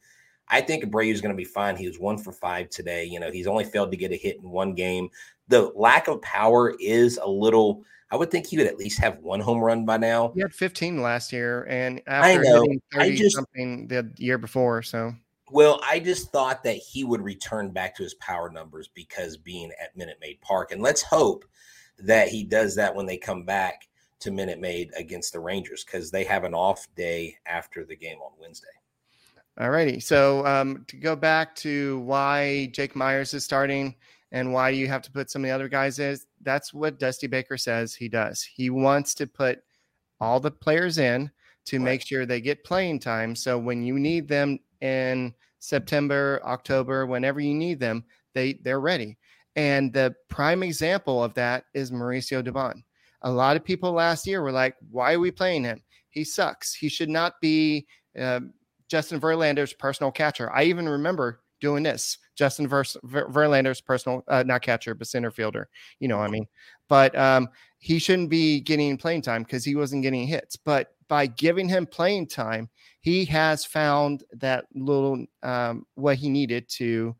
I 0.49 0.61
think 0.61 0.85
Abreu 0.85 1.11
is 1.11 1.21
going 1.21 1.35
to 1.35 1.37
be 1.37 1.45
fine. 1.45 1.77
He 1.77 1.87
was 1.87 1.99
one 1.99 2.19
for 2.19 2.33
five 2.33 2.69
today. 2.69 3.05
You 3.05 3.21
know, 3.21 3.31
he's 3.31 3.47
only 3.47 3.65
failed 3.65 3.91
to 3.91 3.97
get 3.97 4.13
a 4.13 4.17
hit 4.17 4.37
in 4.37 4.49
one 4.49 4.75
game. 4.75 5.09
The 5.49 5.73
lack 5.75 6.09
of 6.09 6.21
power 6.23 6.75
is 6.81 7.19
a 7.23 7.29
little. 7.29 7.85
I 8.11 8.17
would 8.17 8.31
think 8.31 8.47
he 8.47 8.57
would 8.57 8.67
at 8.67 8.77
least 8.77 8.99
have 9.01 9.19
one 9.21 9.41
home 9.41 9.59
run 9.59 9.85
by 9.85 9.97
now. 9.97 10.33
He 10.35 10.41
had 10.41 10.55
15 10.55 11.03
last 11.03 11.33
year, 11.33 11.67
and 11.69 12.01
after 12.07 12.43
hitting 12.43 12.81
30 12.93 13.17
just, 13.17 13.37
something 13.37 13.89
the 13.89 14.11
year 14.19 14.39
before. 14.39 14.83
So, 14.83 15.15
well, 15.51 15.81
I 15.83 15.99
just 15.99 16.31
thought 16.31 16.63
that 16.65 16.77
he 16.77 17.05
would 17.05 17.23
return 17.23 17.71
back 17.71 17.97
to 17.97 18.03
his 18.03 18.15
power 18.15 18.51
numbers 18.51 18.89
because 18.95 19.37
being 19.37 19.71
at 19.83 19.97
Minute 19.97 20.19
Maid 20.21 20.41
Park, 20.43 20.71
and 20.71 20.83
let's 20.83 21.03
hope 21.03 21.45
that 21.99 22.29
he 22.29 22.45
does 22.45 22.77
that 22.77 22.95
when 22.95 23.07
they 23.07 23.17
come 23.17 23.45
back 23.45 23.89
to 24.21 24.31
Minute 24.31 24.61
Maid 24.61 24.91
against 24.97 25.33
the 25.33 25.41
Rangers 25.41 25.85
because 25.85 26.11
they 26.11 26.25
have 26.25 26.45
an 26.45 26.55
off 26.55 26.87
day 26.95 27.37
after 27.47 27.85
the 27.85 27.97
game 27.97 28.19
on 28.19 28.33
Wednesday. 28.39 28.69
All 29.61 29.71
righty. 29.71 30.01
So 30.01 30.45
um, 30.47 30.85
to 30.89 30.97
go 30.97 31.15
back 31.15 31.55
to 31.57 32.01
why 32.01 32.67
Jake 32.73 32.97
Meyers 32.97 33.35
is 33.35 33.45
starting 33.45 33.95
and 34.33 34.53
why 34.53 34.71
you 34.71 34.89
have 34.89 35.03
to 35.03 35.13
put 35.13 35.31
some 35.31 35.43
of 35.43 35.49
the 35.49 35.55
other 35.55 35.69
guys 35.69 36.01
in, 36.01 36.19
that's 36.43 36.75
what 36.75 36.99
Dusty 36.99 37.29
Baker 37.29 37.57
says 37.57 37.95
he 37.95 38.09
does. 38.09 38.43
He 38.43 38.69
wants 38.71 39.15
to 39.15 39.29
put 39.29 39.63
all 40.21 40.41
the 40.41 40.51
players 40.51 40.99
in 40.99 41.31
to 41.67 41.79
right. 41.79 41.85
make 41.85 42.07
sure 42.07 42.27
they 42.27 42.41
get 42.41 42.65
playing 42.65 42.99
time. 42.99 43.37
So 43.37 43.57
when 43.57 43.85
you 43.85 43.99
need 43.99 44.27
them 44.27 44.59
in 44.81 45.33
September, 45.61 46.41
October, 46.45 47.07
whenever 47.07 47.41
you 47.41 47.55
need 47.55 47.79
them, 47.79 48.05
they 48.35 48.55
they're 48.65 48.81
ready. 48.81 49.17
And 49.57 49.93
the 49.93 50.15
prime 50.29 50.63
example 50.65 51.23
of 51.23 51.33
that 51.35 51.67
is 51.75 51.93
Mauricio 51.93 52.43
Dubon. 52.43 52.83
A 53.23 53.31
lot 53.31 53.57
of 53.57 53.65
people 53.65 53.93
last 53.93 54.27
year 54.27 54.43
were 54.43 54.53
like, 54.53 54.75
"Why 54.91 55.15
are 55.15 55.21
we 55.21 55.31
playing 55.31 55.65
him? 55.65 55.81
He 56.11 56.25
sucks. 56.25 56.75
He 56.75 56.89
should 56.89 57.09
not 57.09 57.41
be." 57.41 57.87
Uh, 58.19 58.41
Justin 58.89 59.21
Verlander's 59.21 59.73
personal 59.73 60.11
catcher. 60.11 60.53
I 60.53 60.65
even 60.65 60.89
remember 60.89 61.41
doing 61.61 61.83
this. 61.83 62.19
Justin 62.37 62.69
Ver- 62.69 62.85
Verlander's 63.05 63.81
personal, 63.81 64.23
uh, 64.29 64.43
not 64.47 64.63
catcher, 64.63 64.95
but 64.95 65.07
center 65.07 65.31
fielder. 65.31 65.69
You 66.01 66.09
know 66.09 66.19
what 66.19 66.29
I 66.29 66.31
mean? 66.31 66.47
But 66.89 67.17
um, 67.17 67.49
he 67.79 67.99
shouldn't 67.99 68.31
be 68.31 68.61
getting 68.61 68.97
playing 68.99 69.23
time 69.23 69.43
because 69.45 69.65
he 69.65 69.75
wasn't 69.75 70.03
getting 70.03 70.27
hits. 70.27 70.57
But 70.57 70.95
by 71.09 71.27
giving 71.27 71.69
him 71.69 71.87
playing 71.87 72.29
time, 72.29 72.69
he 73.01 73.25
has 73.27 73.65
found 73.65 74.25
that 74.33 74.67
little 74.75 75.25
um, 75.43 75.87
what 75.95 76.17
he 76.17 76.29
needed 76.29 76.69
to 76.71 77.15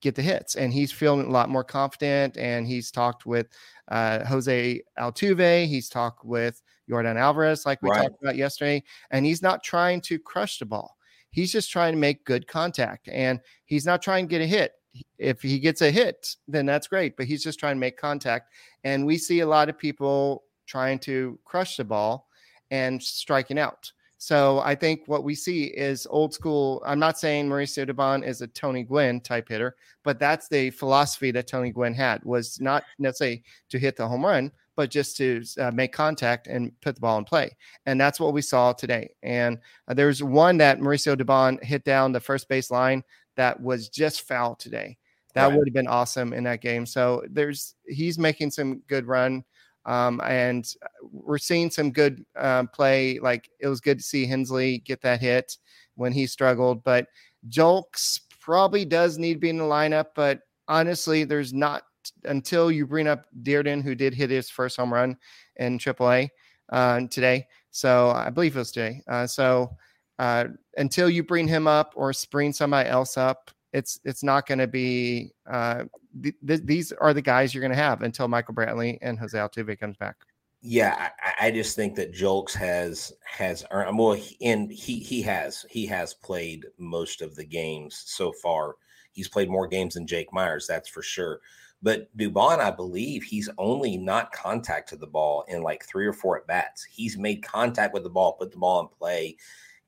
get 0.00 0.14
the 0.14 0.22
hits, 0.22 0.54
and 0.54 0.72
he's 0.72 0.92
feeling 0.92 1.26
a 1.26 1.30
lot 1.30 1.50
more 1.50 1.64
confident. 1.64 2.36
And 2.38 2.66
he's 2.66 2.90
talked 2.90 3.26
with 3.26 3.48
uh, 3.88 4.24
Jose 4.24 4.80
Altuve. 4.98 5.66
He's 5.66 5.88
talked 5.88 6.24
with 6.24 6.62
Yordan 6.90 7.16
Alvarez, 7.16 7.66
like 7.66 7.82
we 7.82 7.90
right. 7.90 8.02
talked 8.02 8.22
about 8.22 8.36
yesterday, 8.36 8.82
and 9.10 9.26
he's 9.26 9.42
not 9.42 9.62
trying 9.62 10.00
to 10.02 10.18
crush 10.18 10.58
the 10.58 10.66
ball. 10.66 10.96
He's 11.30 11.52
just 11.52 11.70
trying 11.70 11.92
to 11.92 11.98
make 11.98 12.24
good 12.24 12.46
contact 12.46 13.08
and 13.08 13.40
he's 13.66 13.86
not 13.86 14.02
trying 14.02 14.26
to 14.26 14.30
get 14.30 14.42
a 14.42 14.46
hit. 14.46 14.72
If 15.18 15.40
he 15.42 15.58
gets 15.60 15.82
a 15.82 15.90
hit, 15.90 16.34
then 16.48 16.66
that's 16.66 16.88
great, 16.88 17.16
but 17.16 17.26
he's 17.26 17.44
just 17.44 17.60
trying 17.60 17.76
to 17.76 17.80
make 17.80 17.96
contact. 17.96 18.52
And 18.82 19.06
we 19.06 19.18
see 19.18 19.40
a 19.40 19.46
lot 19.46 19.68
of 19.68 19.78
people 19.78 20.44
trying 20.66 20.98
to 21.00 21.38
crush 21.44 21.76
the 21.76 21.84
ball 21.84 22.28
and 22.70 23.02
striking 23.02 23.58
out. 23.58 23.90
So 24.18 24.60
I 24.60 24.74
think 24.74 25.04
what 25.06 25.24
we 25.24 25.34
see 25.34 25.64
is 25.64 26.06
old 26.10 26.34
school. 26.34 26.82
I'm 26.84 26.98
not 26.98 27.18
saying 27.18 27.48
Mauricio 27.48 27.88
Dubon 27.88 28.22
is 28.22 28.42
a 28.42 28.46
Tony 28.48 28.82
Gwynn 28.82 29.22
type 29.22 29.48
hitter, 29.48 29.76
but 30.04 30.18
that's 30.18 30.46
the 30.46 30.68
philosophy 30.70 31.30
that 31.30 31.46
Tony 31.46 31.70
Gwynn 31.70 31.94
had 31.94 32.22
was 32.24 32.60
not 32.60 32.84
necessarily 32.98 33.42
to 33.70 33.78
hit 33.78 33.96
the 33.96 34.06
home 34.06 34.24
run, 34.24 34.52
but 34.76 34.90
just 34.90 35.16
to 35.16 35.42
uh, 35.58 35.70
make 35.70 35.92
contact 35.92 36.46
and 36.46 36.72
put 36.80 36.94
the 36.94 37.00
ball 37.00 37.18
in 37.18 37.24
play. 37.24 37.56
And 37.86 38.00
that's 38.00 38.20
what 38.20 38.32
we 38.32 38.42
saw 38.42 38.72
today. 38.72 39.10
And 39.22 39.58
uh, 39.88 39.94
there's 39.94 40.22
one 40.22 40.56
that 40.58 40.80
Mauricio 40.80 41.16
Dubon 41.16 41.62
hit 41.62 41.84
down 41.84 42.12
the 42.12 42.20
first 42.20 42.48
base 42.48 42.70
line 42.70 43.02
that 43.36 43.60
was 43.60 43.88
just 43.88 44.22
foul 44.22 44.54
today. 44.54 44.96
That 45.34 45.46
right. 45.46 45.56
would 45.56 45.68
have 45.68 45.74
been 45.74 45.86
awesome 45.86 46.32
in 46.32 46.44
that 46.44 46.60
game. 46.60 46.86
So 46.86 47.22
there's 47.30 47.74
he's 47.86 48.18
making 48.18 48.50
some 48.50 48.80
good 48.88 49.06
run. 49.06 49.44
Um, 49.86 50.20
and 50.24 50.66
we're 51.02 51.38
seeing 51.38 51.70
some 51.70 51.90
good 51.90 52.24
um, 52.36 52.68
play. 52.68 53.18
Like 53.18 53.50
it 53.60 53.68
was 53.68 53.80
good 53.80 53.98
to 53.98 54.04
see 54.04 54.26
Hensley 54.26 54.78
get 54.78 55.00
that 55.02 55.20
hit 55.20 55.56
when 55.94 56.12
he 56.12 56.26
struggled, 56.26 56.84
but 56.84 57.06
Julks 57.48 58.20
probably 58.40 58.84
does 58.84 59.18
need 59.18 59.34
to 59.34 59.40
be 59.40 59.50
in 59.50 59.58
the 59.58 59.64
lineup. 59.64 60.06
But 60.14 60.40
honestly, 60.68 61.24
there's 61.24 61.52
not 61.52 61.82
until 62.24 62.70
you 62.70 62.86
bring 62.86 63.06
up 63.06 63.26
Dirden, 63.42 63.82
who 63.82 63.94
did 63.94 64.14
hit 64.14 64.30
his 64.30 64.50
first 64.50 64.76
home 64.76 64.92
run 64.92 65.16
in 65.56 65.78
AAA 65.78 66.28
uh, 66.70 67.00
today. 67.10 67.46
So 67.70 68.10
I 68.10 68.30
believe 68.30 68.56
it 68.56 68.58
was 68.58 68.72
today. 68.72 69.02
Uh, 69.08 69.26
so 69.26 69.76
uh, 70.18 70.46
until 70.76 71.08
you 71.08 71.22
bring 71.22 71.48
him 71.48 71.66
up 71.66 71.92
or 71.96 72.12
bring 72.30 72.52
somebody 72.52 72.88
else 72.88 73.16
up, 73.16 73.50
it's 73.72 74.00
it's 74.04 74.22
not 74.22 74.46
going 74.46 74.58
to 74.58 74.66
be. 74.66 75.32
Uh, 75.48 75.84
th- 76.22 76.34
th- 76.46 76.62
these 76.64 76.92
are 76.92 77.14
the 77.14 77.22
guys 77.22 77.54
you're 77.54 77.60
going 77.60 77.70
to 77.70 77.76
have 77.76 78.02
until 78.02 78.28
Michael 78.28 78.54
Brantley 78.54 78.98
and 79.00 79.18
Jose 79.18 79.36
Altuve 79.38 79.78
comes 79.78 79.96
back. 79.96 80.16
Yeah, 80.62 81.10
I, 81.22 81.46
I 81.46 81.50
just 81.50 81.76
think 81.76 81.94
that 81.96 82.12
Julks 82.12 82.52
has 82.54 83.12
has 83.24 83.64
earned 83.70 83.96
well, 83.96 84.20
and 84.42 84.70
he 84.70 84.98
he 84.98 85.22
has 85.22 85.64
he 85.70 85.86
has 85.86 86.14
played 86.14 86.66
most 86.78 87.22
of 87.22 87.34
the 87.34 87.44
games 87.44 88.02
so 88.06 88.32
far. 88.32 88.74
He's 89.12 89.28
played 89.28 89.48
more 89.48 89.66
games 89.66 89.94
than 89.94 90.06
Jake 90.06 90.32
Meyers, 90.32 90.66
that's 90.66 90.88
for 90.88 91.02
sure. 91.02 91.40
But 91.82 92.14
Dubon, 92.16 92.58
I 92.58 92.70
believe 92.70 93.22
he's 93.22 93.48
only 93.56 93.96
not 93.96 94.32
contact 94.32 94.90
to 94.90 94.96
the 94.96 95.06
ball 95.06 95.44
in 95.48 95.62
like 95.62 95.84
three 95.84 96.06
or 96.06 96.12
four 96.12 96.36
at 96.38 96.46
bats. 96.46 96.84
He's 96.84 97.16
made 97.16 97.42
contact 97.42 97.94
with 97.94 98.02
the 98.02 98.10
ball, 98.10 98.34
put 98.34 98.52
the 98.52 98.58
ball 98.58 98.80
in 98.82 98.88
play, 98.88 99.36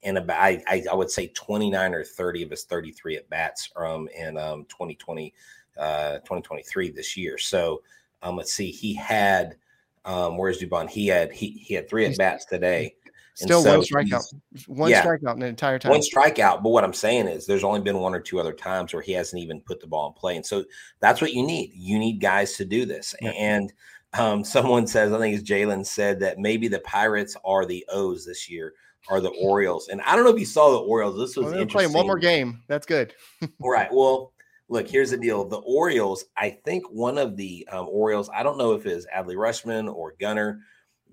and 0.03 0.19
about 0.19 0.41
I, 0.41 0.85
I 0.91 0.95
would 0.95 1.11
say 1.11 1.29
29 1.29 1.95
or 1.95 2.05
30 2.05 2.45
of 2.45 2.51
his 2.51 2.65
33 2.65 3.17
at 3.19 3.29
bats 3.31 3.71
um 3.77 4.09
in 4.17 4.37
um 4.37 4.65
2020 4.69 5.33
uh 5.79 6.15
2023 6.19 6.91
this 6.91 7.17
year. 7.17 7.39
So 7.39 7.83
um 8.23 8.37
let's 8.37 8.55
see, 8.55 8.71
he 8.71 8.95
had 8.95 9.57
um 10.05 10.39
where's 10.39 10.61
Dubon? 10.61 10.89
He 10.89 11.09
had 11.09 11.33
he 11.33 11.51
he 11.51 11.75
had 11.75 11.89
three 11.89 12.07
at 12.07 12.17
bats 12.17 12.47
today. 12.47 12.95
Still 13.35 13.63
so 13.63 13.79
one 13.79 13.87
strikeout. 13.87 14.35
One 14.67 14.91
yeah, 14.91 15.05
strikeout 15.05 15.35
in 15.35 15.41
the 15.41 15.47
entire 15.47 15.79
time. 15.79 15.91
One 15.91 16.01
strikeout. 16.01 16.63
But 16.63 16.71
what 16.71 16.85
I'm 16.85 16.93
saying 16.93 17.29
is 17.29 17.47
there's 17.47 17.65
only 17.65 17.81
been 17.81 17.99
one 17.99 18.15
or 18.15 18.21
two 18.21 18.39
other 18.39 18.53
times 18.53 18.93
where 18.93 19.03
he 19.03 19.13
hasn't 19.13 19.43
even 19.43 19.61
put 19.63 19.81
the 19.81 19.87
ball 19.87 20.09
in 20.09 20.13
play. 20.13 20.37
And 20.37 20.45
so 20.45 20.65
that's 21.01 21.21
what 21.21 21.33
you 21.33 21.43
need. 21.43 21.73
You 21.75 21.99
need 21.99 22.21
guys 22.21 22.57
to 22.57 22.65
do 22.65 22.85
this. 22.85 23.15
Yeah. 23.23 23.31
And 23.31 23.73
um, 24.13 24.45
someone 24.45 24.87
says, 24.87 25.13
I 25.13 25.19
think 25.19 25.35
it's 25.35 25.49
Jalen 25.49 25.87
said 25.87 26.21
that 26.21 26.39
maybe 26.39 26.69
the 26.69 26.81
Pirates 26.81 27.37
are 27.45 27.65
the 27.65 27.85
O's 27.89 28.27
this 28.27 28.51
year, 28.51 28.75
are 29.09 29.21
the 29.21 29.31
Orioles. 29.41 29.89
And 29.89 30.03
I 30.03 30.15
don't 30.15 30.25
know 30.25 30.33
if 30.33 30.41
you 30.41 30.47
saw 30.47 30.71
the 30.71 30.79
Orioles. 30.79 31.17
This 31.17 31.37
was 31.37 31.55
well, 31.55 31.67
playing 31.67 31.93
one 31.93 32.07
more 32.07 32.19
game. 32.19 32.63
That's 32.69 32.87
good. 32.87 33.15
right. 33.61 33.89
Well, 33.91 34.35
look, 34.69 34.89
here's 34.89 35.11
the 35.11 35.17
deal. 35.17 35.47
The 35.47 35.57
Orioles, 35.59 36.27
I 36.37 36.59
think 36.67 36.85
one 36.91 37.17
of 37.17 37.39
the 37.39 37.67
um, 37.73 37.87
Orioles, 37.89 38.29
I 38.35 38.43
don't 38.43 38.59
know 38.59 38.73
if 38.73 38.85
it's 38.85 39.07
Adley 39.07 39.37
Rutschman 39.37 39.93
or 39.93 40.15
Gunnar, 40.21 40.61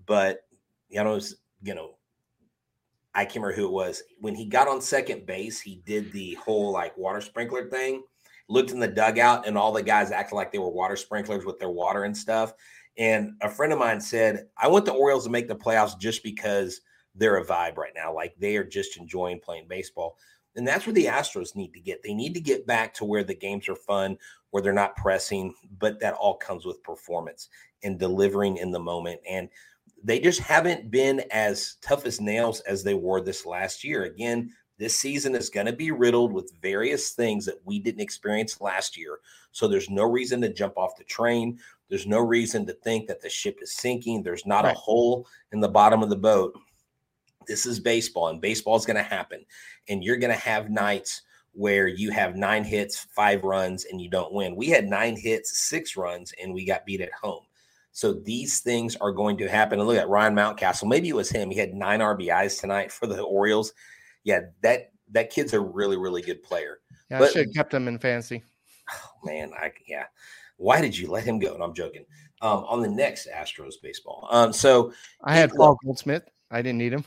but 0.06 0.42
you 0.90 1.04
know, 1.04 1.20
you 1.62 1.76
know, 1.76 1.96
I 3.20 3.26
can't 3.26 3.44
remember 3.44 3.56
who 3.56 3.68
it 3.68 3.74
was. 3.74 4.02
When 4.22 4.34
he 4.34 4.46
got 4.46 4.70
on 4.70 4.80
second 4.80 5.26
base, 5.26 5.60
he 5.60 5.82
did 5.86 6.10
the 6.14 6.36
whole 6.36 6.72
like 6.72 6.98
water 6.98 7.20
sprinkler 7.20 7.70
thing, 7.70 8.04
looked 8.48 8.72
in 8.72 8.80
the 8.80 8.88
dugout, 8.88 9.46
and 9.46 9.58
all 9.58 9.74
the 9.74 9.84
guys 9.84 10.12
acted 10.12 10.36
like 10.36 10.54
they 10.54 10.58
were 10.58 10.70
water 10.70 10.96
sprinklers 10.96 11.44
with 11.44 11.60
their 11.60 11.70
water 11.70 12.06
and 12.06 12.16
stuff. 12.16 12.54
And 12.98 13.34
a 13.42 13.50
friend 13.50 13.74
of 13.74 13.80
mine 13.80 14.00
said, 14.00 14.48
I 14.58 14.70
want 14.70 14.86
the 14.86 14.94
Orioles 14.94 15.26
to 15.26 15.30
make 15.30 15.50
the 15.50 15.56
playoffs 15.56 16.00
just 16.00 16.24
because 16.24 16.80
they're 17.14 17.38
a 17.38 17.46
vibe 17.46 17.76
right 17.76 17.92
now. 17.94 18.16
Like 18.16 18.36
they 18.40 18.56
are 18.56 18.64
just 18.64 18.98
enjoying 18.98 19.42
playing 19.42 19.68
baseball. 19.68 20.18
And 20.56 20.66
that's 20.66 20.86
where 20.86 20.94
the 20.94 21.06
Astros 21.06 21.58
need 21.58 21.74
to 21.74 21.82
get. 21.82 22.02
They 22.02 22.14
need 22.14 22.34
to 22.36 22.42
get 22.42 22.66
back 22.66 22.94
to 22.96 23.06
where 23.06 23.26
the 23.26 23.36
games 23.36 23.68
are 23.68 23.76
fun, 23.76 24.18
where 24.52 24.64
they're 24.64 24.72
not 24.72 24.96
pressing, 24.96 25.54
but 25.78 26.00
that 26.00 26.14
all 26.14 26.36
comes 26.36 26.66
with 26.66 26.82
performance 26.84 27.50
and 27.84 28.00
delivering 28.00 28.56
in 28.58 28.72
the 28.72 28.80
moment. 28.80 29.20
And 29.30 29.50
they 30.04 30.20
just 30.20 30.40
haven't 30.40 30.92
been 30.92 31.24
as 31.32 31.78
tough 31.82 32.06
as 32.06 32.22
nails 32.22 32.62
as 32.62 32.84
they 32.84 32.94
were 32.94 33.22
this 33.22 33.46
last 33.46 33.84
year. 33.84 34.04
Again, 34.04 34.52
this 34.78 34.98
season 34.98 35.36
is 35.36 35.50
going 35.50 35.66
to 35.66 35.74
be 35.74 35.92
riddled 35.92 36.32
with 36.32 36.54
various 36.62 37.12
things 37.12 37.46
that 37.46 37.60
we 37.66 37.80
didn't 37.80 38.02
experience 38.02 38.62
last 38.62 38.98
year. 38.98 39.20
So 39.52 39.68
there's 39.68 39.90
no 39.90 40.04
reason 40.04 40.40
to 40.42 40.54
jump 40.54 40.78
off 40.78 40.96
the 40.98 41.04
train. 41.04 41.60
There's 41.90 42.08
no 42.08 42.20
reason 42.20 42.66
to 42.68 42.74
think 42.74 43.08
that 43.08 43.22
the 43.22 43.30
ship 43.30 43.58
is 43.62 43.76
sinking. 43.76 44.24
There's 44.24 44.46
not 44.46 44.64
right. 44.64 44.76
a 44.76 44.80
hole 44.80 45.28
in 45.52 45.60
the 45.60 45.68
bottom 45.68 46.02
of 46.02 46.10
the 46.10 46.16
boat. 46.16 46.58
This 47.48 47.66
is 47.66 47.80
baseball, 47.80 48.30
and 48.30 48.40
baseball 48.40 48.78
is 48.78 48.86
going 48.86 48.98
to 48.98 49.04
happen. 49.04 49.44
And 49.90 50.04
you're 50.04 50.18
going 50.18 50.34
to 50.34 50.40
have 50.40 50.70
nights 50.70 51.24
where 51.54 51.88
you 51.88 52.12
have 52.12 52.36
nine 52.36 52.64
hits, 52.64 53.08
five 53.16 53.44
runs, 53.44 53.86
and 53.86 54.00
you 54.00 54.10
don't 54.10 54.32
win. 54.32 54.56
We 54.56 54.68
had 54.68 54.88
nine 54.88 55.18
hits, 55.18 55.58
six 55.58 55.98
runs, 55.98 56.32
and 56.42 56.54
we 56.54 56.64
got 56.64 56.86
beat 56.86 57.02
at 57.02 57.12
home. 57.12 57.44
So 57.92 58.14
these 58.14 58.62
things 58.62 58.96
are 58.98 59.12
going 59.12 59.38
to 59.38 59.50
happen. 59.50 59.80
And 59.80 59.88
look 59.88 59.98
at 59.98 60.10
Ryan 60.10 60.36
Mountcastle. 60.36 60.88
Maybe 60.88 61.10
it 61.10 61.16
was 61.16 61.30
him. 61.30 61.50
He 61.50 61.58
had 61.58 61.74
nine 61.74 62.00
RBIs 62.00 62.60
tonight 62.60 62.92
for 62.92 63.08
the 63.08 63.22
Orioles. 63.22 63.74
Yeah, 64.24 64.42
that 64.62 64.92
that 65.12 65.32
kid's 65.32 65.54
a 65.54 65.60
really, 65.60 65.98
really 65.98 66.22
good 66.22 66.44
player. 66.44 66.80
Yeah, 67.10 67.20
but, 67.20 67.30
I 67.30 67.32
should 67.32 67.46
have 67.48 67.56
kept 67.56 67.74
him 67.74 67.88
in 67.88 67.98
fantasy. 67.98 68.44
Oh, 68.92 69.12
man, 69.24 69.52
I 69.56 69.72
yeah. 69.88 70.06
Why 70.58 70.82
did 70.82 70.98
you 70.98 71.10
let 71.10 71.24
him 71.24 71.40
go? 71.40 71.54
And 71.54 71.64
I'm 71.64 71.74
joking. 71.74 72.06
Um, 72.42 72.64
on 72.70 72.82
the 72.82 72.90
next 72.90 73.28
Astros 73.28 73.74
baseball. 73.84 74.28
Um, 74.32 74.54
so 74.54 74.94
I 75.24 75.36
had 75.36 75.52
Paul 75.52 75.78
Goldschmidt. 75.84 76.30
I 76.52 76.62
didn't 76.62 76.78
need 76.78 76.94
him. 76.94 77.04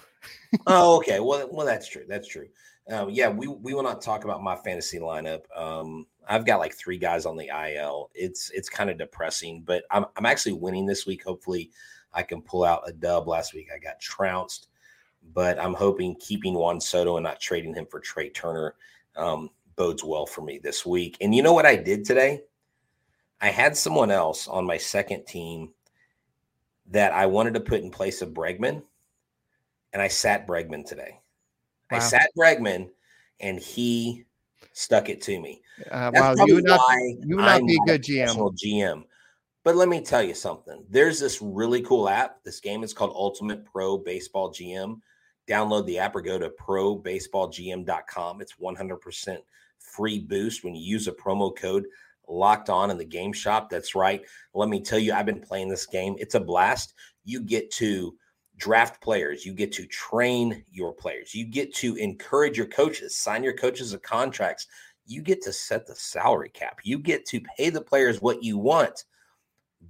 oh, 0.67 0.97
okay. 0.99 1.21
Well, 1.21 1.49
well, 1.51 1.67
that's 1.67 1.89
true. 1.89 2.05
That's 2.07 2.29
true. 2.29 2.49
Um, 2.91 3.11
yeah, 3.11 3.29
we 3.29 3.47
we 3.47 3.75
will 3.75 3.83
not 3.83 4.03
talk 4.03 4.25
about 4.25 4.43
my 4.43 4.57
fantasy 4.57 4.99
lineup. 4.99 5.43
Um, 5.57 6.07
I've 6.29 6.47
got 6.47 6.59
like 6.59 6.75
three 6.75 6.99
guys 6.99 7.27
on 7.27 7.37
the 7.37 7.49
IL. 7.49 8.11
It's 8.15 8.51
it's 8.51 8.69
kind 8.69 8.91
of 8.91 8.99
depressing, 8.99 9.63
but 9.65 9.85
I'm 9.91 10.07
I'm 10.17 10.27
actually 10.27 10.55
winning 10.55 10.87
this 10.87 11.07
week. 11.07 11.23
Hopefully, 11.25 11.71
I 12.13 12.23
can 12.23 12.43
pull 12.43 12.65
out 12.65 12.83
a 12.87 12.93
dub. 12.93 13.29
Last 13.29 13.55
week 13.55 13.69
I 13.75 13.79
got 13.79 14.01
trounced, 14.01 14.69
but 15.33 15.59
I'm 15.59 15.75
hoping 15.75 16.17
keeping 16.17 16.55
Juan 16.55 16.81
Soto 16.81 17.17
and 17.17 17.25
not 17.25 17.41
trading 17.41 17.75
him 17.75 17.87
for 17.87 18.01
Trea 18.01 18.31
Turner 18.31 18.75
um, 19.17 19.51
bodes 19.77 20.03
well 20.03 20.27
for 20.27 20.43
me 20.43 20.59
this 20.59 20.85
week. 20.85 21.17
And 21.21 21.35
you 21.35 21.43
know 21.43 21.53
what 21.53 21.67
I 21.67 21.77
did 21.77 22.05
today? 22.05 22.43
I 23.41 23.49
had 23.49 23.77
someone 23.77 24.11
else 24.11 24.47
on 24.49 24.65
my 24.65 24.77
second 24.77 25.27
team 25.27 25.71
that 26.87 27.13
I 27.13 27.27
wanted 27.27 27.55
to 27.55 27.61
put 27.61 27.81
in 27.81 27.91
place 27.91 28.23
of 28.23 28.31
Bregman, 28.31 28.83
and 29.93 30.03
I 30.03 30.09
sat 30.09 30.47
Bregman 30.47 30.85
today. 30.85 31.22
Wow. 31.93 31.99
I 31.99 32.01
sat 32.01 32.31
Bregman, 32.37 32.89
and 33.41 33.59
he 33.59 34.25
stuck 34.73 35.09
it 35.09 35.21
to 35.23 35.41
me. 35.41 35.63
Uh, 35.91 36.11
wow, 36.15 36.35
you 36.47 36.57
would 36.57 36.65
not, 36.65 36.81
you 37.21 37.37
would 37.37 37.45
not 37.45 37.67
be 37.67 37.77
a 37.77 37.87
good 37.87 38.03
GM. 38.03 38.55
GM. 38.65 39.05
But 39.65 39.77
let 39.77 39.89
me 39.89 40.01
tell 40.01 40.23
you 40.23 40.35
something. 40.35 40.85
There's 40.91 41.21
this 41.21 41.41
really 41.41 41.83
cool 41.83 42.09
app. 42.09 42.43
This 42.45 42.59
game 42.59 42.83
is 42.83 42.93
called 42.93 43.13
Ultimate 43.15 43.65
Pro 43.65 43.97
Baseball 43.97 44.51
GM. 44.51 45.01
Download 45.49 45.87
the 45.87 45.99
app 45.99 46.17
or 46.17 46.21
go 46.21 46.39
to 46.39 46.51
probaseballgm.com. 46.51 48.41
It's 48.41 48.55
100% 48.61 49.37
free 49.79 50.19
boost 50.19 50.65
when 50.65 50.75
you 50.75 50.83
use 50.83 51.07
a 51.07 51.13
promo 51.13 51.55
code 51.57 51.87
locked 52.29 52.71
on 52.71 52.91
in 52.91 52.99
the 52.99 53.05
game 53.05 53.33
shop. 53.33 53.71
That's 53.71 53.95
right. 53.95 54.23
Let 54.55 54.69
me 54.69 54.81
tell 54.81 54.99
you, 54.99 55.13
I've 55.13 55.27
been 55.27 55.41
playing 55.41 55.69
this 55.69 55.87
game. 55.87 56.17
It's 56.19 56.35
a 56.35 56.41
blast. 56.41 56.95
You 57.25 57.41
get 57.41 57.71
to 57.73 58.17
draft 58.63 59.03
players, 59.03 59.45
you 59.45 59.53
get 59.53 59.73
to 59.73 59.85
train 59.87 60.65
your 60.71 60.93
players, 60.93 61.35
you 61.35 61.45
get 61.45 61.75
to 61.75 61.97
encourage 61.97 62.57
your 62.57 62.69
coaches, 62.69 63.17
sign 63.17 63.43
your 63.43 63.55
coaches 63.55 63.93
a 63.93 63.99
contracts, 63.99 64.69
you 65.05 65.21
get 65.21 65.43
to 65.43 65.53
set 65.53 65.85
the 65.85 65.97
salary 65.97 66.49
cap, 66.49 66.79
you 66.85 66.97
get 66.97 67.27
to 67.27 67.41
pay 67.57 67.71
the 67.71 67.81
players 67.81 68.23
what 68.23 68.45
you 68.45 68.57
want. 68.57 69.05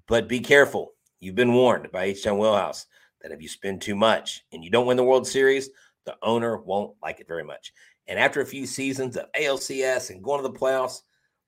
But 0.08 0.26
be 0.26 0.40
careful. 0.40 0.94
You've 1.20 1.34
been 1.34 1.52
warned 1.52 1.92
by 1.92 2.04
H. 2.04 2.24
Town 2.24 2.38
Wheelhouse 2.38 2.86
that 3.20 3.30
if 3.30 3.42
you 3.42 3.48
spend 3.48 3.82
too 3.82 3.94
much 3.94 4.42
and 4.52 4.64
you 4.64 4.70
don't 4.70 4.86
win 4.86 4.96
the 4.96 5.04
World 5.04 5.26
Series, 5.26 5.68
the 6.06 6.16
owner 6.22 6.56
won't 6.56 6.96
like 7.02 7.20
it 7.20 7.28
very 7.28 7.44
much. 7.44 7.74
And 8.06 8.18
after 8.18 8.40
a 8.40 8.46
few 8.46 8.64
seasons 8.64 9.18
of 9.18 9.30
ALCS 9.38 10.08
and 10.08 10.24
going 10.24 10.42
to 10.42 10.48
the 10.48 10.58
playoffs, 10.58 11.02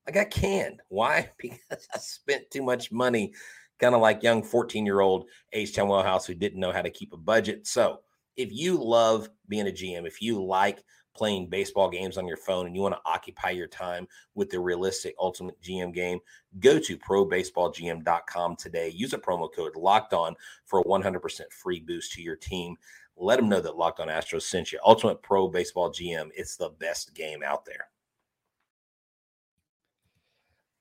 I 0.07 0.11
got 0.11 0.31
canned. 0.31 0.83
Why? 0.89 1.31
Because 1.39 1.89
I 1.95 1.99
spent 1.99 2.51
too 2.51 2.63
much 2.63 2.93
money 2.93 3.33
kind 3.79 3.95
of 3.95 4.01
like 4.01 4.23
young 4.23 4.43
14 4.43 4.87
year 4.87 5.01
old 5.01 5.27
H. 5.53 5.75
Town 5.75 5.89
Wheelhouse 5.89 6.27
who 6.27 6.35
didn't 6.35 6.61
know 6.61 6.73
how 6.73 6.83
to 6.83 6.91
keep 6.91 7.13
a 7.13 7.17
budget. 7.17 7.67
So 7.67 8.01
if 8.37 8.53
you 8.53 8.77
love 8.83 9.29
being 9.49 9.69
a 9.69 9.73
GM, 9.73 10.07
if 10.07 10.21
you 10.21 10.43
like 10.43 10.83
playing 11.15 11.49
baseball 11.49 11.89
games 11.89 12.19
on 12.19 12.27
your 12.27 12.37
phone 12.37 12.67
and 12.67 12.75
you 12.75 12.83
want 12.83 12.95
to 12.95 13.01
occupy 13.05 13.51
your 13.51 13.69
time 13.69 14.07
with 14.35 14.51
the 14.51 14.59
realistic 14.59 15.15
ultimate 15.19 15.61
GM 15.63 15.95
game, 15.95 16.19
go 16.59 16.79
to 16.79 16.99
probaseballgm.com 16.99 18.57
today. 18.57 18.89
Use 18.89 19.13
a 19.13 19.19
promo 19.19 19.49
code 19.53 19.77
locked 19.77 20.13
on 20.13 20.35
for 20.65 20.81
a 20.81 20.85
100% 20.85 21.41
free 21.53 21.81
boost 21.81 22.13
to 22.13 22.23
your 22.23 22.37
team. 22.37 22.77
Let 23.17 23.37
them 23.37 23.49
know 23.49 23.61
that 23.61 23.77
Locked 23.77 24.01
On 24.01 24.09
Astros 24.09 24.43
sent 24.43 24.73
you. 24.73 24.81
Ultimate 24.85 25.23
Pro 25.23 25.47
Baseball 25.47 25.89
GM. 25.89 26.31
It's 26.35 26.57
the 26.57 26.71
best 26.71 27.15
game 27.15 27.45
out 27.45 27.65
there 27.65 27.87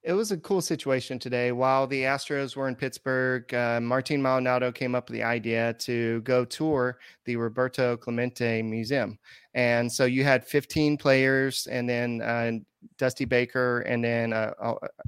it 0.03 0.13
was 0.13 0.31
a 0.31 0.37
cool 0.37 0.61
situation 0.61 1.17
today. 1.17 1.53
While 1.53 1.87
the 1.87 2.03
Astros 2.03 2.57
were 2.57 2.67
in 2.67 2.75
Pittsburgh, 2.75 3.51
uh, 3.53 3.79
Martin 3.81 4.21
Maldonado 4.21 4.71
came 4.71 4.95
up 4.95 5.09
with 5.09 5.15
the 5.15 5.23
idea 5.23 5.73
to 5.79 6.19
go 6.21 6.43
tour 6.43 6.99
the 7.25 7.37
Roberto 7.37 7.95
Clemente 7.95 8.61
Museum. 8.61 9.17
And 9.53 9.89
so 9.89 10.03
you 10.03 10.25
had 10.25 10.45
15 10.45 10.97
players 10.97 11.67
and 11.67 11.87
then 11.87 12.21
uh, 12.21 12.51
Dusty 12.97 13.25
Baker, 13.25 13.79
and 13.81 14.03
then 14.03 14.33
uh, 14.33 14.51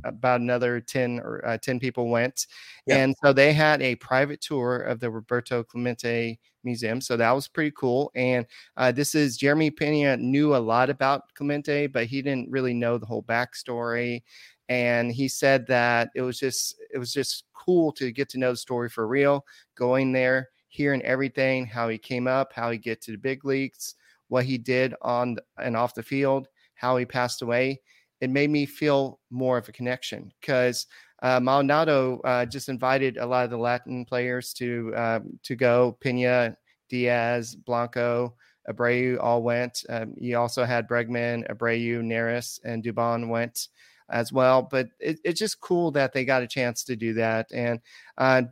about 0.03 0.41
another 0.41 0.79
10 0.79 1.19
or 1.19 1.45
uh, 1.45 1.58
10 1.58 1.79
people 1.79 2.10
went. 2.10 2.47
Yep. 2.88 2.97
And 2.97 3.15
so 3.23 3.34
they 3.34 3.53
had 3.53 3.81
a 3.81 3.95
private 3.95 4.41
tour 4.41 4.77
of 4.77 4.99
the 4.99 5.10
Roberto 5.10 5.63
Clemente 5.63 6.39
Museum. 6.63 7.01
So 7.01 7.17
that 7.17 7.31
was 7.31 7.47
pretty 7.47 7.71
cool. 7.77 8.12
And 8.15 8.45
uh, 8.77 8.91
this 8.91 9.13
is 9.13 9.38
Jeremy 9.38 9.71
Pena 9.71 10.17
knew 10.17 10.55
a 10.55 10.58
lot 10.58 10.89
about 10.89 11.34
Clemente, 11.36 11.88
but 11.88 12.05
he 12.05 12.21
didn't 12.21 12.49
really 12.49 12.73
know 12.73 12.97
the 12.97 13.05
whole 13.05 13.23
backstory 13.23 14.21
and 14.69 15.12
he 15.12 15.28
said 15.28 15.65
that 15.67 16.10
it 16.15 16.21
was 16.21 16.39
just 16.39 16.75
it 16.93 16.97
was 16.97 17.13
just 17.13 17.45
cool 17.54 17.91
to 17.91 18.12
get 18.12 18.30
to 18.30 18.39
know 18.39 18.51
the 18.51 18.58
story 18.58 18.89
for 18.89 19.08
real 19.08 19.45
going 19.75 20.12
there 20.12 20.49
hearing 20.67 21.01
everything 21.04 21.65
how 21.65 21.88
he 21.88 21.97
came 21.97 22.28
up 22.28 22.51
how 22.54 22.71
he 22.71 22.78
get 22.78 23.01
to 23.01 23.12
the 23.12 23.17
big 23.17 23.45
leagues 23.45 23.95
what 24.28 24.45
he 24.45 24.58
did 24.58 24.93
on 25.01 25.38
and 25.60 25.78
off 25.78 25.93
the 25.93 26.04
field 26.04 26.47
how 26.75 26.97
he 26.97 27.06
passed 27.06 27.41
away 27.41 27.80
it 28.21 28.30
made 28.30 28.49
me 28.49 28.65
feel 28.65 29.19
more 29.30 29.58
of 29.58 29.67
a 29.69 29.71
connection 29.71 30.32
because 30.39 30.88
uh, 31.21 31.39
Maldonado 31.39 32.19
uh, 32.23 32.45
just 32.45 32.69
invited 32.69 33.17
a 33.17 33.25
lot 33.25 33.45
of 33.45 33.49
the 33.49 33.58
Latin 33.58 34.06
players 34.06 34.54
to 34.54 34.93
uh, 34.95 35.19
to 35.43 35.56
go. 35.56 35.97
Pena, 36.01 36.56
Diaz, 36.89 37.56
Blanco, 37.56 38.36
Abreu 38.69 39.17
all 39.21 39.41
went. 39.41 39.84
Um, 39.89 40.13
he 40.17 40.36
also 40.36 40.65
had 40.65 40.88
Bregman, 40.88 41.49
Abreu, 41.49 42.01
Neris, 42.01 42.60
and 42.63 42.84
Dubon 42.84 43.30
went 43.30 43.69
as 44.09 44.31
well. 44.31 44.61
But 44.61 44.89
it, 44.99 45.19
it's 45.23 45.39
just 45.39 45.61
cool 45.61 45.91
that 45.91 46.13
they 46.13 46.25
got 46.25 46.43
a 46.43 46.47
chance 46.47 46.83
to 46.85 46.95
do 46.95 47.13
that. 47.13 47.47
And 47.53 47.79
uh, 48.17 48.43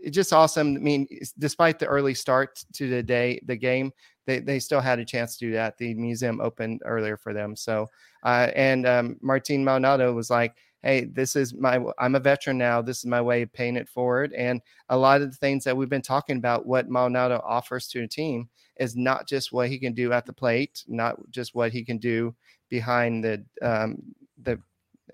it's 0.00 0.14
just 0.14 0.32
awesome. 0.32 0.76
I 0.76 0.80
mean, 0.80 1.06
despite 1.38 1.78
the 1.78 1.86
early 1.86 2.14
start 2.14 2.64
to 2.74 2.88
the 2.88 3.02
day, 3.02 3.40
the 3.46 3.56
game, 3.56 3.92
they, 4.26 4.38
they 4.38 4.58
still 4.58 4.80
had 4.80 4.98
a 4.98 5.04
chance 5.04 5.36
to 5.36 5.46
do 5.46 5.52
that. 5.52 5.78
The 5.78 5.94
museum 5.94 6.40
opened 6.40 6.82
earlier 6.84 7.16
for 7.16 7.32
them. 7.32 7.56
So, 7.56 7.86
uh, 8.24 8.50
and 8.54 8.86
um, 8.86 9.16
Martin 9.20 9.64
Maldonado 9.64 10.12
was 10.12 10.30
like, 10.30 10.54
hey, 10.82 11.04
this 11.04 11.36
is 11.36 11.54
my, 11.54 11.80
I'm 11.98 12.16
a 12.16 12.20
veteran 12.20 12.58
now. 12.58 12.82
This 12.82 12.98
is 12.98 13.06
my 13.06 13.20
way 13.20 13.42
of 13.42 13.52
paying 13.52 13.76
it 13.76 13.88
forward. 13.88 14.32
And 14.32 14.60
a 14.88 14.96
lot 14.96 15.22
of 15.22 15.30
the 15.30 15.36
things 15.36 15.62
that 15.64 15.76
we've 15.76 15.88
been 15.88 16.02
talking 16.02 16.36
about, 16.36 16.66
what 16.66 16.88
Maldonado 16.88 17.40
offers 17.44 17.86
to 17.88 18.02
a 18.02 18.08
team 18.08 18.48
is 18.78 18.96
not 18.96 19.28
just 19.28 19.52
what 19.52 19.68
he 19.68 19.78
can 19.78 19.92
do 19.92 20.12
at 20.12 20.26
the 20.26 20.32
plate, 20.32 20.82
not 20.88 21.16
just 21.30 21.54
what 21.54 21.72
he 21.72 21.84
can 21.84 21.98
do 21.98 22.34
behind 22.68 23.22
the 23.22 23.44
um, 23.60 24.02
the 24.44 24.60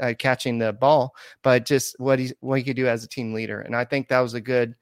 uh, 0.01 0.15
catching 0.19 0.59
the 0.59 0.73
ball, 0.73 1.15
but 1.43 1.67
just 1.67 1.97
what 1.99 2.19
he 2.19 2.33
what 2.41 2.59
he 2.59 2.65
could 2.65 2.77
do 2.77 2.87
as 2.87 3.05
a 3.05 3.09
team 3.09 3.33
leader. 3.33 3.61
And 3.61 3.75
I 3.75 3.85
think 3.85 4.09
that 4.09 4.21
was 4.21 4.35
a 4.35 4.41
good 4.41 4.75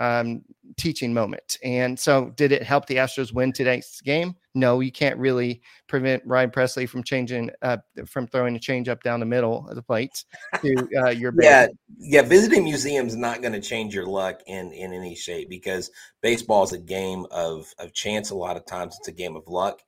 um, 0.00 0.42
teaching 0.76 1.14
moment. 1.14 1.56
And 1.62 1.98
so, 1.98 2.32
did 2.36 2.52
it 2.52 2.62
help 2.62 2.86
the 2.86 2.96
Astros 2.96 3.32
win 3.32 3.52
today's 3.52 4.00
game? 4.04 4.34
No, 4.54 4.80
you 4.80 4.92
can't 4.92 5.18
really 5.18 5.62
prevent 5.88 6.22
Ryan 6.26 6.50
Pressly 6.50 6.88
from 6.88 7.02
changing 7.02 7.50
uh, 7.62 7.78
from 8.06 8.26
throwing 8.26 8.56
a 8.56 8.58
change 8.58 8.88
up 8.88 9.02
down 9.02 9.20
the 9.20 9.26
middle 9.26 9.66
of 9.68 9.76
the 9.76 9.82
plate 9.82 10.24
to 10.62 10.88
uh, 11.04 11.08
your 11.10 11.32
yeah 11.40 11.68
yeah. 11.98 12.22
Visiting 12.22 12.64
museums 12.64 13.16
not 13.16 13.42
going 13.42 13.52
to 13.52 13.60
change 13.60 13.94
your 13.94 14.06
luck 14.06 14.40
in 14.46 14.72
in 14.72 14.92
any 14.92 15.14
shape 15.14 15.48
because 15.48 15.90
baseball 16.22 16.64
is 16.64 16.72
a 16.72 16.78
game 16.78 17.26
of 17.30 17.72
of 17.78 17.92
chance. 17.92 18.30
A 18.30 18.36
lot 18.36 18.56
of 18.56 18.66
times, 18.66 18.96
it's 18.98 19.08
a 19.08 19.12
game 19.12 19.36
of 19.36 19.46
luck. 19.48 19.80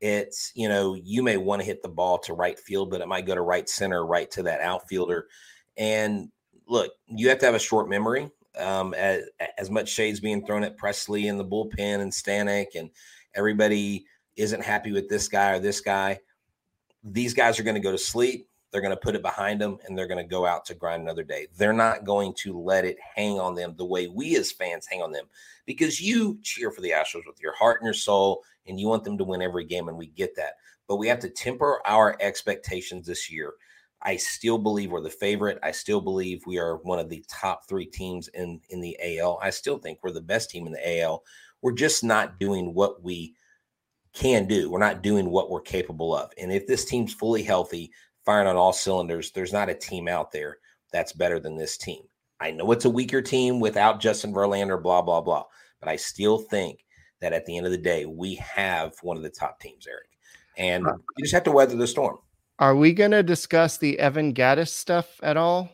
It's, 0.00 0.52
you 0.54 0.68
know, 0.68 0.94
you 0.94 1.22
may 1.22 1.36
want 1.36 1.60
to 1.60 1.66
hit 1.66 1.82
the 1.82 1.88
ball 1.88 2.18
to 2.18 2.32
right 2.32 2.58
field, 2.58 2.90
but 2.90 3.00
it 3.00 3.08
might 3.08 3.26
go 3.26 3.34
to 3.34 3.42
right 3.42 3.68
center, 3.68 4.06
right 4.06 4.30
to 4.32 4.42
that 4.44 4.60
outfielder. 4.60 5.26
And 5.76 6.30
look, 6.66 6.92
you 7.06 7.28
have 7.28 7.38
to 7.38 7.46
have 7.46 7.54
a 7.54 7.60
short 7.60 7.88
memory. 7.88 8.30
Um, 8.58 8.92
as, 8.94 9.22
as 9.56 9.70
much 9.70 9.88
shades 9.88 10.18
being 10.18 10.44
thrown 10.44 10.64
at 10.64 10.76
Pressly 10.76 11.30
and 11.30 11.38
the 11.38 11.44
bullpen 11.44 12.00
and 12.00 12.10
Stanek, 12.10 12.74
and 12.74 12.90
everybody 13.34 14.04
isn't 14.36 14.64
happy 14.64 14.90
with 14.90 15.08
this 15.08 15.28
guy 15.28 15.52
or 15.52 15.60
this 15.60 15.80
guy. 15.80 16.18
These 17.04 17.34
guys 17.34 17.60
are 17.60 17.62
going 17.62 17.76
to 17.76 17.80
go 17.80 17.92
to 17.92 17.98
sleep. 17.98 18.48
They're 18.70 18.80
going 18.80 18.94
to 18.94 19.00
put 19.00 19.14
it 19.14 19.22
behind 19.22 19.60
them 19.60 19.78
and 19.86 19.96
they're 19.96 20.06
going 20.06 20.22
to 20.22 20.28
go 20.28 20.46
out 20.46 20.64
to 20.66 20.74
grind 20.74 21.02
another 21.02 21.22
day. 21.22 21.46
They're 21.56 21.72
not 21.72 22.04
going 22.04 22.34
to 22.38 22.58
let 22.58 22.84
it 22.84 22.98
hang 23.14 23.40
on 23.40 23.54
them 23.54 23.74
the 23.76 23.84
way 23.84 24.08
we 24.08 24.36
as 24.36 24.52
fans 24.52 24.86
hang 24.86 25.00
on 25.00 25.12
them 25.12 25.26
because 25.66 26.00
you 26.00 26.38
cheer 26.42 26.70
for 26.70 26.80
the 26.80 26.90
Astros 26.90 27.26
with 27.26 27.40
your 27.40 27.54
heart 27.54 27.80
and 27.80 27.86
your 27.86 27.94
soul 27.94 28.42
and 28.66 28.78
you 28.78 28.88
want 28.88 29.04
them 29.04 29.16
to 29.18 29.24
win 29.24 29.42
every 29.42 29.64
game. 29.64 29.88
And 29.88 29.96
we 29.96 30.08
get 30.08 30.36
that. 30.36 30.54
But 30.86 30.96
we 30.96 31.08
have 31.08 31.18
to 31.20 31.30
temper 31.30 31.80
our 31.86 32.16
expectations 32.20 33.06
this 33.06 33.30
year. 33.30 33.54
I 34.02 34.16
still 34.16 34.58
believe 34.58 34.92
we're 34.92 35.00
the 35.00 35.10
favorite. 35.10 35.58
I 35.62 35.72
still 35.72 36.00
believe 36.00 36.46
we 36.46 36.58
are 36.58 36.76
one 36.76 36.98
of 36.98 37.08
the 37.08 37.24
top 37.28 37.68
three 37.68 37.86
teams 37.86 38.28
in, 38.28 38.60
in 38.70 38.80
the 38.80 38.96
AL. 39.02 39.38
I 39.42 39.50
still 39.50 39.78
think 39.78 39.98
we're 40.02 40.12
the 40.12 40.20
best 40.20 40.50
team 40.50 40.66
in 40.66 40.72
the 40.72 41.00
AL. 41.00 41.24
We're 41.62 41.72
just 41.72 42.04
not 42.04 42.38
doing 42.38 42.74
what 42.74 43.02
we 43.02 43.34
can 44.12 44.46
do. 44.46 44.70
We're 44.70 44.78
not 44.78 45.02
doing 45.02 45.30
what 45.30 45.50
we're 45.50 45.60
capable 45.60 46.14
of. 46.14 46.30
And 46.38 46.52
if 46.52 46.66
this 46.66 46.84
team's 46.84 47.12
fully 47.12 47.42
healthy, 47.42 47.90
firing 48.28 48.46
on 48.46 48.56
all 48.56 48.74
cylinders. 48.74 49.30
There's 49.30 49.54
not 49.54 49.70
a 49.70 49.74
team 49.74 50.06
out 50.06 50.32
there 50.32 50.58
that's 50.92 51.14
better 51.14 51.40
than 51.40 51.56
this 51.56 51.78
team. 51.78 52.02
I 52.38 52.50
know 52.50 52.70
it's 52.72 52.84
a 52.84 52.90
weaker 52.90 53.22
team 53.22 53.58
without 53.58 54.00
Justin 54.00 54.34
Verlander, 54.34 54.82
blah, 54.82 55.00
blah, 55.00 55.22
blah. 55.22 55.44
But 55.80 55.88
I 55.88 55.96
still 55.96 56.36
think 56.36 56.84
that 57.22 57.32
at 57.32 57.46
the 57.46 57.56
end 57.56 57.64
of 57.64 57.72
the 57.72 57.78
day, 57.78 58.04
we 58.04 58.34
have 58.34 58.92
one 59.00 59.16
of 59.16 59.22
the 59.22 59.30
top 59.30 59.60
teams, 59.60 59.86
Eric. 59.86 60.10
And 60.58 60.84
you 60.84 61.24
just 61.24 61.32
have 61.32 61.44
to 61.44 61.50
weather 61.50 61.74
the 61.74 61.86
storm. 61.86 62.18
Are 62.58 62.76
we 62.76 62.92
going 62.92 63.12
to 63.12 63.22
discuss 63.22 63.78
the 63.78 63.98
Evan 63.98 64.34
Gattis 64.34 64.68
stuff 64.68 65.18
at 65.22 65.38
all? 65.38 65.70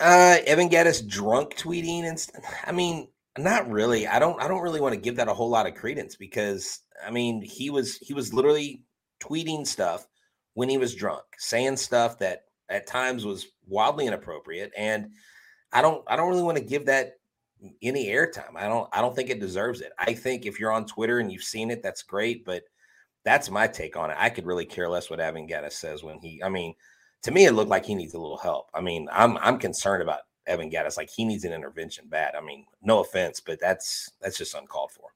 Uh, 0.00 0.38
Evan 0.46 0.70
Gattis 0.70 1.06
drunk 1.06 1.56
tweeting 1.56 2.04
and 2.04 2.18
st- 2.18 2.42
I 2.64 2.72
mean, 2.72 3.08
not 3.36 3.68
really. 3.70 4.06
I 4.06 4.18
don't. 4.18 4.40
I 4.42 4.48
don't 4.48 4.62
really 4.62 4.80
want 4.80 4.94
to 4.94 5.00
give 5.00 5.16
that 5.16 5.28
a 5.28 5.34
whole 5.34 5.50
lot 5.50 5.66
of 5.66 5.74
credence 5.74 6.16
because 6.16 6.80
I 7.06 7.10
mean, 7.10 7.42
he 7.42 7.68
was 7.68 7.98
he 7.98 8.14
was 8.14 8.32
literally 8.32 8.82
tweeting 9.22 9.66
stuff 9.66 10.06
when 10.54 10.68
he 10.68 10.78
was 10.78 10.94
drunk, 10.94 11.24
saying 11.38 11.76
stuff 11.76 12.18
that 12.18 12.44
at 12.68 12.86
times 12.86 13.24
was 13.24 13.46
wildly 13.66 14.06
inappropriate. 14.06 14.72
And 14.76 15.10
I 15.72 15.82
don't 15.82 16.02
I 16.06 16.16
don't 16.16 16.28
really 16.28 16.42
want 16.42 16.58
to 16.58 16.64
give 16.64 16.86
that 16.86 17.14
any 17.82 18.06
airtime. 18.06 18.56
I 18.56 18.68
don't 18.68 18.88
I 18.92 19.00
don't 19.00 19.14
think 19.14 19.30
it 19.30 19.40
deserves 19.40 19.80
it. 19.80 19.92
I 19.98 20.14
think 20.14 20.46
if 20.46 20.58
you're 20.58 20.72
on 20.72 20.86
Twitter 20.86 21.18
and 21.18 21.30
you've 21.30 21.42
seen 21.42 21.70
it, 21.70 21.82
that's 21.82 22.02
great. 22.02 22.44
But 22.44 22.64
that's 23.24 23.50
my 23.50 23.66
take 23.66 23.96
on 23.96 24.10
it. 24.10 24.16
I 24.18 24.30
could 24.30 24.46
really 24.46 24.64
care 24.64 24.88
less 24.88 25.10
what 25.10 25.20
Evan 25.20 25.46
Gattis 25.46 25.72
says 25.72 26.02
when 26.02 26.18
he 26.20 26.42
I 26.42 26.48
mean, 26.48 26.74
to 27.22 27.30
me 27.30 27.46
it 27.46 27.52
looked 27.52 27.70
like 27.70 27.84
he 27.84 27.94
needs 27.94 28.14
a 28.14 28.20
little 28.20 28.38
help. 28.38 28.70
I 28.74 28.80
mean, 28.80 29.08
I'm 29.12 29.36
I'm 29.38 29.58
concerned 29.58 30.02
about 30.02 30.20
Evan 30.46 30.70
Gattis. 30.70 30.96
Like 30.96 31.10
he 31.10 31.24
needs 31.24 31.44
an 31.44 31.52
intervention 31.52 32.06
bad. 32.08 32.34
I 32.34 32.40
mean, 32.40 32.64
no 32.82 33.00
offense, 33.00 33.40
but 33.40 33.60
that's 33.60 34.10
that's 34.20 34.38
just 34.38 34.54
uncalled 34.54 34.92
for. 34.92 35.10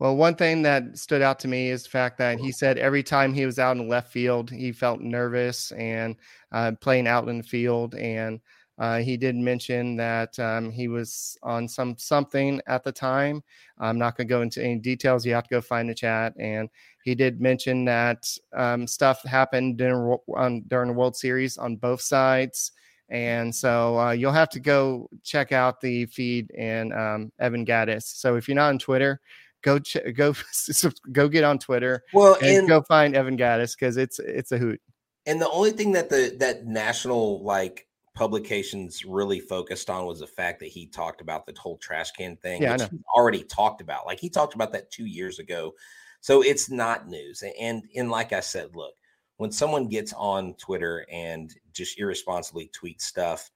Well, 0.00 0.16
one 0.16 0.34
thing 0.34 0.62
that 0.62 0.96
stood 0.96 1.20
out 1.20 1.38
to 1.40 1.48
me 1.48 1.68
is 1.68 1.82
the 1.82 1.90
fact 1.90 2.16
that 2.18 2.40
he 2.40 2.52
said 2.52 2.78
every 2.78 3.02
time 3.02 3.34
he 3.34 3.44
was 3.44 3.58
out 3.58 3.76
in 3.76 3.86
left 3.86 4.10
field, 4.10 4.50
he 4.50 4.72
felt 4.72 5.02
nervous 5.02 5.72
and 5.72 6.16
uh, 6.52 6.72
playing 6.80 7.06
out 7.06 7.28
in 7.28 7.36
the 7.36 7.44
field. 7.44 7.94
And 7.96 8.40
uh, 8.78 9.00
he 9.00 9.18
did 9.18 9.36
mention 9.36 9.96
that 9.96 10.38
um, 10.38 10.70
he 10.70 10.88
was 10.88 11.36
on 11.42 11.68
some 11.68 11.98
something 11.98 12.62
at 12.66 12.82
the 12.82 12.92
time. 12.92 13.42
I'm 13.78 13.98
not 13.98 14.16
going 14.16 14.26
to 14.26 14.32
go 14.32 14.40
into 14.40 14.64
any 14.64 14.76
details. 14.76 15.26
You 15.26 15.34
have 15.34 15.44
to 15.44 15.54
go 15.56 15.60
find 15.60 15.86
the 15.86 15.94
chat. 15.94 16.32
And 16.38 16.70
he 17.04 17.14
did 17.14 17.42
mention 17.42 17.84
that 17.84 18.24
um, 18.56 18.86
stuff 18.86 19.22
happened 19.24 19.76
during, 19.76 20.16
on, 20.34 20.62
during 20.68 20.88
the 20.88 20.94
World 20.94 21.14
Series 21.14 21.58
on 21.58 21.76
both 21.76 22.00
sides. 22.00 22.72
And 23.10 23.54
so 23.54 23.98
uh, 23.98 24.12
you'll 24.12 24.32
have 24.32 24.48
to 24.50 24.60
go 24.60 25.10
check 25.24 25.52
out 25.52 25.82
the 25.82 26.06
feed 26.06 26.50
and 26.56 26.94
um, 26.94 27.32
Evan 27.38 27.66
Gattis. 27.66 28.04
So 28.04 28.36
if 28.36 28.48
you're 28.48 28.54
not 28.54 28.70
on 28.70 28.78
Twitter, 28.78 29.20
go 29.62 29.78
ch- 29.78 29.96
go 30.14 30.34
go 31.12 31.28
get 31.28 31.44
on 31.44 31.58
Twitter. 31.58 32.02
Well, 32.12 32.36
and, 32.42 32.58
and 32.58 32.68
go 32.68 32.82
find 32.82 33.14
Evan 33.14 33.36
Gattis 33.36 33.76
because 33.78 33.96
it's 33.96 34.18
it's 34.18 34.52
a 34.52 34.58
hoot. 34.58 34.80
And 35.26 35.40
the 35.40 35.50
only 35.50 35.72
thing 35.72 35.92
that 35.92 36.08
the 36.08 36.34
that 36.38 36.66
national 36.66 37.42
like 37.42 37.86
publications 38.14 39.04
really 39.04 39.40
focused 39.40 39.88
on 39.88 40.06
was 40.06 40.20
the 40.20 40.26
fact 40.26 40.60
that 40.60 40.68
he 40.68 40.86
talked 40.86 41.20
about 41.20 41.46
the 41.46 41.54
whole 41.58 41.78
trash 41.78 42.10
can 42.12 42.36
thing, 42.36 42.62
yeah, 42.62 42.72
which 42.72 42.82
he 42.90 42.98
already 43.16 43.44
talked 43.44 43.80
about. 43.80 44.06
Like 44.06 44.20
he 44.20 44.28
talked 44.28 44.54
about 44.54 44.72
that 44.72 44.90
two 44.90 45.06
years 45.06 45.38
ago. 45.38 45.74
So 46.20 46.42
it's 46.42 46.70
not 46.70 47.08
news. 47.08 47.42
And 47.58 47.82
and 47.96 48.10
like 48.10 48.32
I 48.32 48.40
said, 48.40 48.74
look, 48.74 48.94
when 49.36 49.52
someone 49.52 49.88
gets 49.88 50.12
on 50.12 50.54
Twitter 50.54 51.06
and 51.10 51.50
just 51.72 51.98
irresponsibly 51.98 52.70
tweets 52.78 53.02
stuff, 53.02 53.50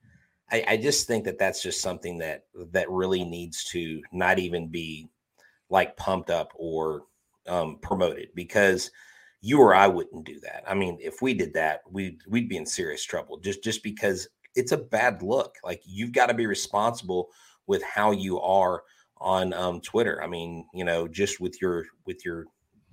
I, 0.51 0.63
I 0.67 0.77
just 0.77 1.07
think 1.07 1.25
that 1.25 1.37
that's 1.37 1.61
just 1.61 1.81
something 1.81 2.17
that 2.19 2.45
that 2.71 2.89
really 2.89 3.23
needs 3.23 3.63
to 3.65 4.01
not 4.11 4.39
even 4.39 4.67
be 4.67 5.09
like 5.69 5.97
pumped 5.97 6.29
up 6.29 6.51
or 6.55 7.03
um, 7.47 7.77
promoted 7.81 8.29
because 8.35 8.91
you 9.41 9.59
or 9.59 9.75
I 9.75 9.87
wouldn't 9.87 10.25
do 10.25 10.39
that. 10.41 10.63
I 10.67 10.73
mean, 10.73 10.97
if 11.01 11.21
we 11.21 11.33
did 11.33 11.53
that, 11.53 11.81
we'd 11.89 12.19
we'd 12.27 12.49
be 12.49 12.57
in 12.57 12.65
serious 12.65 13.03
trouble 13.03 13.37
just 13.37 13.63
just 13.63 13.83
because 13.83 14.27
it's 14.55 14.71
a 14.71 14.77
bad 14.77 15.21
look. 15.21 15.55
Like 15.63 15.81
you've 15.85 16.13
got 16.13 16.27
to 16.27 16.33
be 16.33 16.47
responsible 16.47 17.29
with 17.67 17.83
how 17.83 18.11
you 18.11 18.39
are 18.39 18.83
on 19.17 19.53
um, 19.53 19.81
Twitter. 19.81 20.21
I 20.23 20.27
mean, 20.27 20.65
you 20.73 20.83
know, 20.83 21.07
just 21.07 21.39
with 21.39 21.61
your 21.61 21.85
with 22.05 22.25
your 22.25 22.45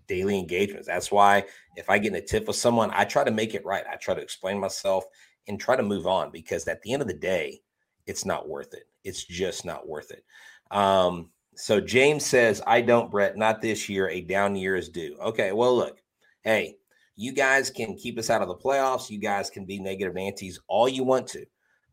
daily 0.07 0.39
engagements. 0.39 0.87
That's 0.87 1.11
why 1.11 1.45
if 1.77 1.89
I 1.89 1.99
get 1.99 2.13
in 2.13 2.19
a 2.19 2.21
tiff 2.21 2.47
with 2.47 2.57
someone, 2.57 2.91
I 2.93 3.05
try 3.05 3.25
to 3.25 3.31
make 3.31 3.55
it 3.55 3.65
right. 3.65 3.85
I 3.91 3.97
try 3.97 4.15
to 4.15 4.21
explain 4.21 4.59
myself 4.61 5.05
and 5.49 5.59
try 5.59 5.77
to 5.77 5.83
move 5.83 6.07
on 6.07 6.31
because 6.31 6.67
at 6.69 6.83
the 6.83 6.93
end 6.93 7.03
of 7.03 7.09
the 7.09 7.15
day, 7.15 7.61
it's 8.07 8.25
not 8.25 8.49
worth 8.49 8.75
it. 8.75 8.85
It's 9.05 9.25
just 9.25 9.65
not 9.65 9.89
worth 9.89 10.11
it. 10.11 10.25
Um, 10.71 11.31
so 11.55 11.81
James 11.81 12.25
says, 12.25 12.63
I 12.67 12.81
don't, 12.81 13.11
Brett, 13.11 13.37
not 13.37 13.61
this 13.61 13.89
year. 13.89 14.09
A 14.09 14.21
down 14.21 14.57
year 14.57 14.77
is 14.77 14.89
due. 14.89 15.17
Okay, 15.21 15.53
well, 15.53 15.77
look, 15.77 15.99
hey, 16.43 16.77
you 17.17 17.33
guys 17.33 17.71
can 17.71 17.97
keep 17.97 18.19
us 18.19 18.31
out 18.31 18.43
of 18.43 18.49
the 18.49 18.55
playoffs. 18.55 19.11
You 19.11 19.19
guys 19.19 19.51
can 19.51 19.65
be 19.65 19.79
negative 19.79 20.15
Nancy's 20.15 20.59
all 20.67 20.89
you 20.89 21.05
want 21.05 21.27
to. 21.29 21.45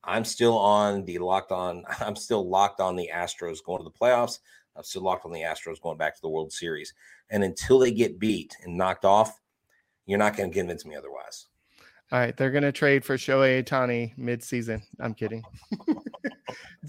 I'm 0.04 0.24
still 0.24 0.58
on 0.58 1.04
the 1.06 1.18
locked 1.18 1.52
on. 1.52 1.84
I'm 2.00 2.16
still 2.16 2.48
locked 2.48 2.80
on 2.80 2.96
the 2.96 3.10
Astros 3.14 3.64
going 3.64 3.80
to 3.80 3.84
the 3.84 3.92
playoffs. 3.92 4.40
I'm 4.76 4.84
still 4.84 5.02
locked 5.02 5.26
on 5.26 5.32
the 5.32 5.42
Astros 5.42 5.82
going 5.82 5.98
back 5.98 6.16
to 6.16 6.22
the 6.22 6.30
World 6.30 6.54
Series. 6.54 6.94
And 7.30 7.44
until 7.44 7.80
they 7.80 7.92
get 7.92 8.20
beat 8.20 8.56
and 8.64 8.78
knocked 8.78 9.04
off, 9.04 9.40
you're 10.06 10.20
not 10.20 10.38
going 10.38 10.52
to 10.52 10.58
convince 10.58 10.86
me 10.86 10.96
otherwise. 10.96 11.48
All 12.12 12.20
right, 12.20 12.36
they're 12.36 12.50
going 12.50 12.64
to 12.64 12.72
trade 12.72 13.06
for 13.06 13.18
Shohei 13.18 13.64
Ohtani 13.64 14.18
mid-season. 14.18 14.82
I'm 15.00 15.14
kidding. 15.14 15.44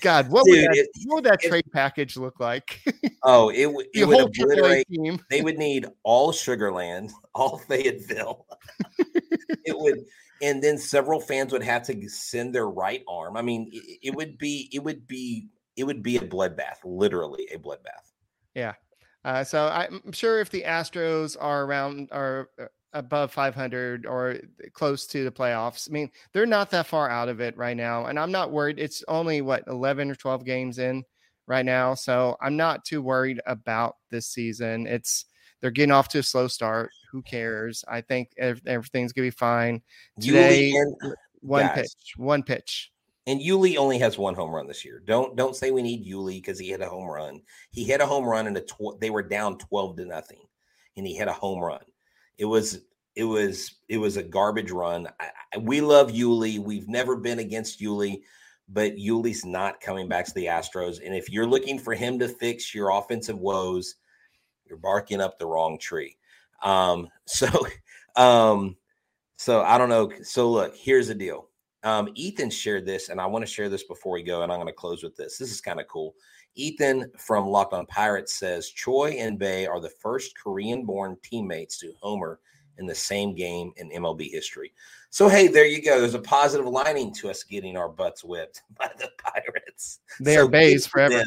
God, 0.01 0.31
what, 0.31 0.47
Dude, 0.47 0.57
would 0.57 0.65
that, 0.65 0.77
it, 0.79 0.89
what 1.05 1.15
would 1.17 1.25
that 1.25 1.45
it, 1.45 1.49
trade 1.49 1.65
package 1.73 2.17
look 2.17 2.41
like? 2.41 2.81
oh, 3.23 3.51
it, 3.51 3.67
would 3.71 3.87
it 3.93 4.07
would 4.07 4.21
obliterate. 4.21 4.87
Team. 4.89 5.23
They 5.29 5.43
would 5.43 5.59
need 5.59 5.87
all 6.05 6.33
Sugarland, 6.33 7.11
all 7.35 7.59
Fayetteville. 7.59 8.47
it 9.65 9.79
would, 9.79 10.05
and 10.41 10.63
then 10.63 10.79
several 10.79 11.21
fans 11.21 11.53
would 11.53 11.63
have 11.63 11.83
to 11.85 12.09
send 12.09 12.55
their 12.55 12.69
right 12.69 13.03
arm. 13.07 13.37
I 13.37 13.43
mean, 13.43 13.69
it, 13.73 13.99
it 14.03 14.15
would 14.15 14.39
be, 14.39 14.71
it 14.73 14.83
would 14.83 15.07
be, 15.07 15.49
it 15.77 15.85
would 15.85 16.03
be 16.03 16.17
a 16.17 16.21
bloodbath, 16.21 16.79
literally 16.85 17.47
a 17.53 17.59
bloodbath. 17.59 18.13
Yeah. 18.55 18.75
Uh, 19.23 19.45
so 19.45 19.67
I'm 19.67 20.13
sure 20.13 20.41
if 20.41 20.49
the 20.49 20.63
Astros 20.63 21.37
are 21.39 21.65
around, 21.65 22.09
are 22.11 22.49
uh, 22.59 22.67
above 22.93 23.33
500 23.33 24.07
or 24.07 24.39
close 24.73 25.07
to 25.09 25.25
the 25.25 25.31
playoffs. 25.31 25.89
I 25.89 25.93
mean, 25.93 26.11
they're 26.33 26.47
not 26.47 26.71
that 26.71 26.87
far 26.87 27.09
out 27.09 27.29
of 27.29 27.41
it 27.41 27.57
right 27.57 27.77
now. 27.77 28.07
And 28.07 28.19
I'm 28.19 28.33
not 28.33 28.51
worried. 28.51 28.79
It's 28.79 29.05
only 29.09 29.43
what 29.43 29.65
11 29.67 30.11
or 30.11 30.15
12 30.15 30.45
games 30.45 30.79
in 30.79 31.05
right 31.47 31.65
now. 31.65 31.95
So 31.95 32.37
I'm 32.41 32.57
not 32.57 32.85
too 32.85 33.03
worried 33.03 33.41
about 33.47 33.97
this 34.11 34.27
season. 34.27 34.87
It's, 34.87 35.27
they're 35.61 35.71
getting 35.71 35.93
off 35.93 36.09
to 36.09 36.19
a 36.19 36.23
slow 36.23 36.49
start. 36.49 36.91
Who 37.11 37.23
cares? 37.23 37.85
I 37.87 38.01
think 38.01 38.31
everything's 38.39 39.13
gonna 39.13 39.27
be 39.27 39.31
fine. 39.31 39.83
Today, 40.21 40.73
one 41.41 41.67
guys, 41.67 41.95
pitch, 41.95 42.15
one 42.17 42.43
pitch. 42.43 42.93
And 43.27 43.41
Yuli 43.41 43.77
only 43.77 43.99
has 43.99 44.17
one 44.17 44.35
home 44.35 44.55
run 44.55 44.67
this 44.67 44.85
year. 44.85 45.03
Don't 45.05 45.37
don't 45.37 45.55
say 45.55 45.71
we 45.71 45.83
need 45.83 46.07
Yuli 46.07 46.37
because 46.37 46.59
he 46.59 46.69
hit 46.69 46.81
a 46.81 46.89
home 46.89 47.09
run. 47.09 47.43
He 47.71 47.85
hit 47.85 48.01
a 48.01 48.07
home 48.07 48.25
run 48.25 48.47
and 48.47 48.57
a 48.57 48.63
tw- 48.63 48.99
they 49.01 49.11
were 49.11 49.23
down 49.23 49.59
twelve 49.59 49.97
to 49.97 50.07
nothing, 50.07 50.41
and 50.97 51.07
he 51.07 51.15
hit 51.15 51.29
a 51.29 51.33
home 51.33 51.61
run. 51.61 51.83
It 52.41 52.47
was 52.47 52.81
it 53.17 53.25
was 53.25 53.77
it 53.89 53.99
was 53.99 54.17
a 54.17 54.23
garbage 54.23 54.71
run. 54.71 55.07
I, 55.21 55.59
we 55.59 55.83
love 55.83 56.11
Yuli. 56.11 56.59
We've 56.59 56.89
never 56.89 57.15
been 57.15 57.39
against 57.39 57.81
Yuli, 57.81 58.23
but 58.67 58.97
Yuli's 58.97 59.45
not 59.45 59.81
coming 59.83 60.09
back 60.09 60.25
to 60.25 60.35
the 60.35 60.47
Astros. 60.47 61.05
And 61.05 61.15
if 61.15 61.29
you're 61.29 61.47
looking 61.47 61.79
for 61.79 61.93
him 61.93 62.19
to 62.19 62.29
fix 62.29 62.75
your 62.75 62.91
offensive 62.91 63.39
woes, 63.39 63.97
you're 64.65 64.79
barking 64.79 65.21
up 65.21 65.39
the 65.39 65.47
wrong 65.47 65.79
tree. 65.79 66.17
Um, 66.63 67.09
so 67.27 67.47
um, 68.17 68.77
so 69.37 69.61
I 69.61 69.77
don't 69.77 69.91
know. 69.91 70.11
So 70.23 70.51
look, 70.51 70.75
here's 70.75 71.09
the 71.09 71.15
deal. 71.15 71.49
Um, 71.83 72.09
Ethan 72.15 72.49
shared 72.49 72.87
this, 72.87 73.11
and 73.11 73.21
I 73.21 73.27
want 73.27 73.45
to 73.45 73.53
share 73.53 73.69
this 73.69 73.85
before 73.85 74.13
we 74.13 74.23
go, 74.23 74.43
and 74.43 74.51
I'm 74.51 74.59
going 74.59 74.67
to 74.67 74.73
close 74.73 75.03
with 75.03 75.17
this. 75.17 75.37
This 75.37 75.53
is 75.53 75.61
kind 75.61 75.79
of 75.79 75.89
cool. 75.89 76.15
Ethan 76.55 77.11
from 77.17 77.47
Locked 77.47 77.73
On 77.73 77.87
Pirates 77.87 78.35
says 78.35 78.69
Choi 78.69 79.11
and 79.13 79.39
Bae 79.39 79.67
are 79.67 79.81
the 79.81 79.91
first 79.91 80.37
Korean 80.37 80.85
born 80.85 81.17
teammates 81.23 81.79
to 81.79 81.93
homer 82.01 82.41
in 82.79 82.87
the 82.87 82.95
same 82.95 83.35
game 83.35 83.73
in 83.77 83.91
MLB 83.91 84.31
history. 84.31 84.73
So, 85.11 85.29
hey, 85.29 85.49
there 85.49 85.67
you 85.67 85.83
go. 85.83 86.01
There's 86.01 86.15
a 86.15 86.21
positive 86.21 86.67
lining 86.67 87.13
to 87.15 87.31
us 87.31 87.45
getting 87.45 87.77
our 87.77 87.89
butts 87.89 88.25
whipped 88.25 88.63
by 88.79 88.91
the 88.99 89.11
Pirates. 89.19 90.01
They 90.19 90.35
so 90.35 90.47
are 90.47 90.49
Bays 90.49 90.87
forever. 90.87 91.23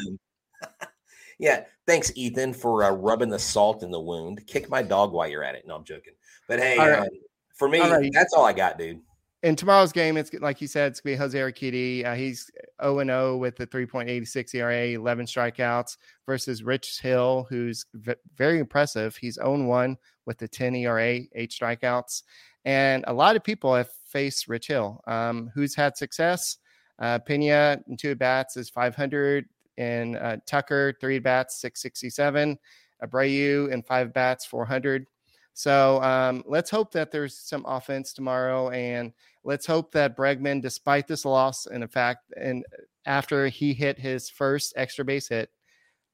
yeah. 1.38 1.64
Thanks, 1.86 2.12
Ethan, 2.14 2.52
for 2.54 2.84
uh, 2.84 2.90
rubbing 2.90 3.28
the 3.28 3.38
salt 3.38 3.82
in 3.82 3.90
the 3.90 4.00
wound. 4.00 4.46
Kick 4.46 4.68
my 4.68 4.82
dog 4.82 5.12
while 5.12 5.28
you're 5.28 5.44
at 5.44 5.54
it. 5.54 5.66
No, 5.66 5.76
I'm 5.76 5.84
joking. 5.84 6.14
But 6.48 6.60
hey, 6.60 6.78
right. 6.78 7.00
uh, 7.00 7.06
for 7.54 7.68
me, 7.68 7.80
right. 7.80 8.10
that's 8.12 8.34
all 8.34 8.44
I 8.44 8.52
got, 8.52 8.78
dude. 8.78 9.00
In 9.44 9.56
tomorrow's 9.56 9.92
game, 9.92 10.16
it's 10.16 10.32
like 10.40 10.62
you 10.62 10.66
said, 10.66 10.90
it's 10.92 11.00
gonna 11.00 11.16
be 11.16 11.18
Jose 11.18 11.38
Urquidy. 11.38 12.04
Uh, 12.04 12.14
he's 12.14 12.50
0 12.82 13.04
0 13.04 13.36
with 13.36 13.56
the 13.56 13.66
3.86 13.66 14.54
ERA, 14.54 14.86
11 14.86 15.26
strikeouts 15.26 15.98
versus 16.24 16.62
Rich 16.62 17.00
Hill, 17.02 17.46
who's 17.50 17.84
v- 17.92 18.14
very 18.36 18.58
impressive. 18.58 19.16
He's 19.16 19.34
0 19.34 19.64
1 19.64 19.96
with 20.24 20.38
the 20.38 20.48
10 20.48 20.74
ERA, 20.76 21.20
eight 21.34 21.50
strikeouts. 21.50 22.22
And 22.64 23.04
a 23.06 23.12
lot 23.12 23.36
of 23.36 23.44
people 23.44 23.74
have 23.74 23.90
faced 24.06 24.48
Rich 24.48 24.68
Hill, 24.68 25.02
um, 25.06 25.50
who's 25.54 25.74
had 25.74 25.98
success. 25.98 26.56
Uh, 26.98 27.18
Pena 27.18 27.78
in 27.86 27.98
two 27.98 28.14
bats 28.14 28.56
is 28.56 28.70
500, 28.70 29.44
and 29.76 30.16
uh, 30.16 30.38
Tucker 30.46 30.94
three 31.02 31.18
bats 31.18 31.60
667. 31.60 32.58
Abreu 33.02 33.70
in 33.70 33.82
five 33.82 34.14
bats 34.14 34.46
400. 34.46 35.06
So 35.54 36.02
um, 36.02 36.42
let's 36.46 36.68
hope 36.68 36.92
that 36.92 37.12
there's 37.12 37.38
some 37.38 37.64
offense 37.66 38.12
tomorrow, 38.12 38.70
and 38.70 39.12
let's 39.44 39.66
hope 39.66 39.92
that 39.92 40.16
Bregman, 40.16 40.60
despite 40.60 41.06
this 41.06 41.24
loss, 41.24 41.66
in 41.66 41.86
fact, 41.86 42.32
and 42.36 42.64
after 43.06 43.46
he 43.46 43.72
hit 43.72 43.98
his 43.98 44.28
first 44.28 44.74
extra 44.76 45.04
base 45.04 45.28
hit, 45.28 45.50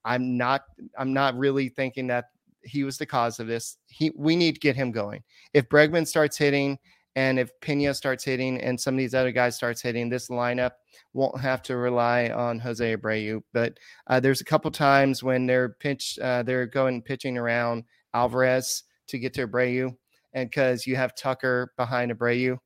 I'm 0.05 0.37
not 0.37 0.64
I'm 0.98 1.14
not 1.14 1.38
really 1.38 1.70
thinking 1.70 2.07
that 2.09 2.26
he 2.62 2.85
was 2.85 2.98
the 2.98 3.07
cause 3.07 3.40
of 3.40 3.46
this. 3.46 3.79
He 3.87 4.12
we 4.14 4.37
need 4.37 4.57
to 4.57 4.61
get 4.61 4.76
him 4.76 4.92
going. 4.92 5.22
If 5.55 5.70
Bregman 5.70 6.07
starts 6.07 6.37
hitting, 6.37 6.79
and 7.16 7.38
if 7.38 7.50
Pena 7.62 7.94
starts 7.94 8.24
hitting, 8.24 8.61
and 8.61 8.79
some 8.79 8.94
of 8.94 8.98
these 8.98 9.14
other 9.14 9.33
guys 9.33 9.57
starts 9.57 9.81
hitting, 9.81 10.11
this 10.11 10.29
lineup 10.29 10.72
won't 11.14 11.40
have 11.40 11.62
to 11.62 11.76
rely 11.76 12.29
on 12.29 12.59
Jose 12.59 12.96
Abreu. 12.96 13.42
But 13.55 13.79
uh, 14.07 14.20
there's 14.20 14.42
a 14.42 14.44
couple 14.44 14.70
times 14.70 15.22
when 15.22 15.46
they're 15.46 15.70
pitch 15.70 16.18
uh, 16.20 16.42
they're 16.42 16.66
going 16.66 17.00
pitching 17.00 17.38
around 17.38 17.85
Alvarez 18.12 18.85
to 19.11 19.18
get 19.18 19.35
to 19.35 19.46
Abreu, 19.46 19.94
and 20.33 20.49
because 20.49 20.87
you 20.87 20.96
have 20.96 21.14
Tucker 21.14 21.73
behind 21.77 22.12
Abreu, 22.12 22.59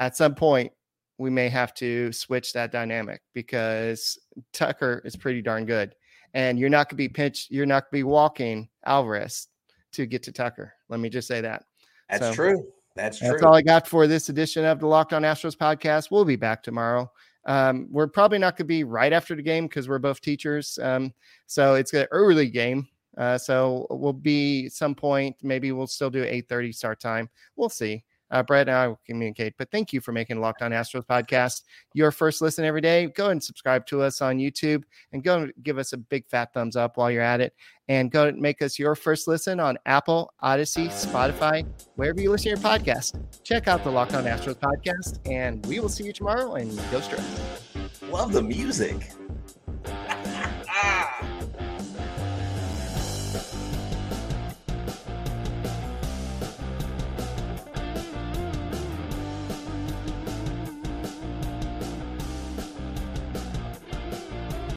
at 0.00 0.16
some 0.16 0.34
point 0.34 0.72
we 1.18 1.30
may 1.30 1.48
have 1.48 1.72
to 1.74 2.12
switch 2.12 2.52
that 2.52 2.72
dynamic 2.72 3.22
because 3.32 4.18
Tucker 4.52 5.02
is 5.04 5.16
pretty 5.16 5.42
darn 5.42 5.66
good, 5.66 5.94
and 6.34 6.58
you're 6.58 6.68
not 6.68 6.88
going 6.88 6.96
to 6.96 6.96
be 6.96 7.08
pitch, 7.08 7.48
you're 7.50 7.66
not 7.66 7.84
going 7.84 8.00
to 8.00 8.04
be 8.04 8.10
walking 8.10 8.68
Alvarez 8.84 9.48
to 9.92 10.06
get 10.06 10.22
to 10.24 10.32
Tucker. 10.32 10.74
Let 10.88 11.00
me 11.00 11.08
just 11.08 11.28
say 11.28 11.40
that. 11.40 11.64
That's 12.08 12.26
so, 12.26 12.34
true. 12.34 12.66
That's 12.94 13.18
true. 13.18 13.28
That's 13.28 13.42
all 13.42 13.54
I 13.54 13.62
got 13.62 13.86
for 13.86 14.06
this 14.06 14.28
edition 14.28 14.64
of 14.64 14.80
the 14.80 14.86
Locked 14.86 15.12
On 15.12 15.22
Astros 15.22 15.56
podcast. 15.56 16.10
We'll 16.10 16.24
be 16.24 16.36
back 16.36 16.62
tomorrow. 16.62 17.10
Um, 17.46 17.86
we're 17.90 18.08
probably 18.08 18.38
not 18.38 18.54
going 18.56 18.64
to 18.64 18.68
be 18.68 18.84
right 18.84 19.12
after 19.12 19.36
the 19.36 19.42
game 19.42 19.66
because 19.66 19.88
we're 19.88 19.98
both 19.98 20.20
teachers. 20.20 20.78
Um, 20.82 21.12
so 21.46 21.74
it's 21.74 21.92
an 21.92 22.06
early 22.10 22.48
game. 22.48 22.88
Uh, 23.16 23.38
so 23.38 23.86
we'll 23.90 24.12
be 24.12 24.68
some 24.68 24.94
point. 24.94 25.36
Maybe 25.42 25.72
we'll 25.72 25.86
still 25.86 26.10
do 26.10 26.24
8:30 26.24 26.74
start 26.74 27.00
time. 27.00 27.30
We'll 27.56 27.68
see. 27.68 28.04
Uh, 28.30 28.42
Brett 28.42 28.68
and 28.68 28.76
I 28.76 28.88
will 28.88 29.00
communicate. 29.06 29.54
But 29.56 29.70
thank 29.70 29.92
you 29.92 30.00
for 30.00 30.12
making 30.12 30.40
Locked 30.40 30.62
On 30.62 30.72
Astros 30.72 31.06
podcast 31.06 31.62
your 31.94 32.10
first 32.10 32.42
listen 32.42 32.64
every 32.64 32.80
day. 32.80 33.06
Go 33.06 33.30
and 33.30 33.42
subscribe 33.42 33.86
to 33.86 34.02
us 34.02 34.20
on 34.20 34.38
YouTube 34.38 34.82
and 35.12 35.22
go 35.22 35.48
give 35.62 35.78
us 35.78 35.92
a 35.92 35.96
big 35.96 36.26
fat 36.28 36.52
thumbs 36.52 36.76
up 36.76 36.96
while 36.96 37.10
you're 37.10 37.22
at 37.22 37.40
it. 37.40 37.54
And 37.88 38.10
go 38.10 38.26
and 38.26 38.40
make 38.40 38.62
us 38.62 38.78
your 38.78 38.96
first 38.96 39.28
listen 39.28 39.60
on 39.60 39.78
Apple, 39.86 40.32
Audacy, 40.42 40.88
Spotify, 40.88 41.64
wherever 41.94 42.20
you 42.20 42.32
listen 42.32 42.44
to 42.44 42.48
your 42.48 42.58
podcast. 42.58 43.22
Check 43.44 43.68
out 43.68 43.84
the 43.84 43.90
Locked 43.90 44.14
On 44.14 44.24
Astros 44.24 44.56
podcast, 44.56 45.20
and 45.30 45.64
we 45.66 45.78
will 45.78 45.88
see 45.88 46.04
you 46.04 46.12
tomorrow. 46.12 46.54
And 46.54 46.76
go 46.90 47.00
straight. 47.00 47.22
Love 48.10 48.32
the 48.32 48.42
music. 48.42 49.12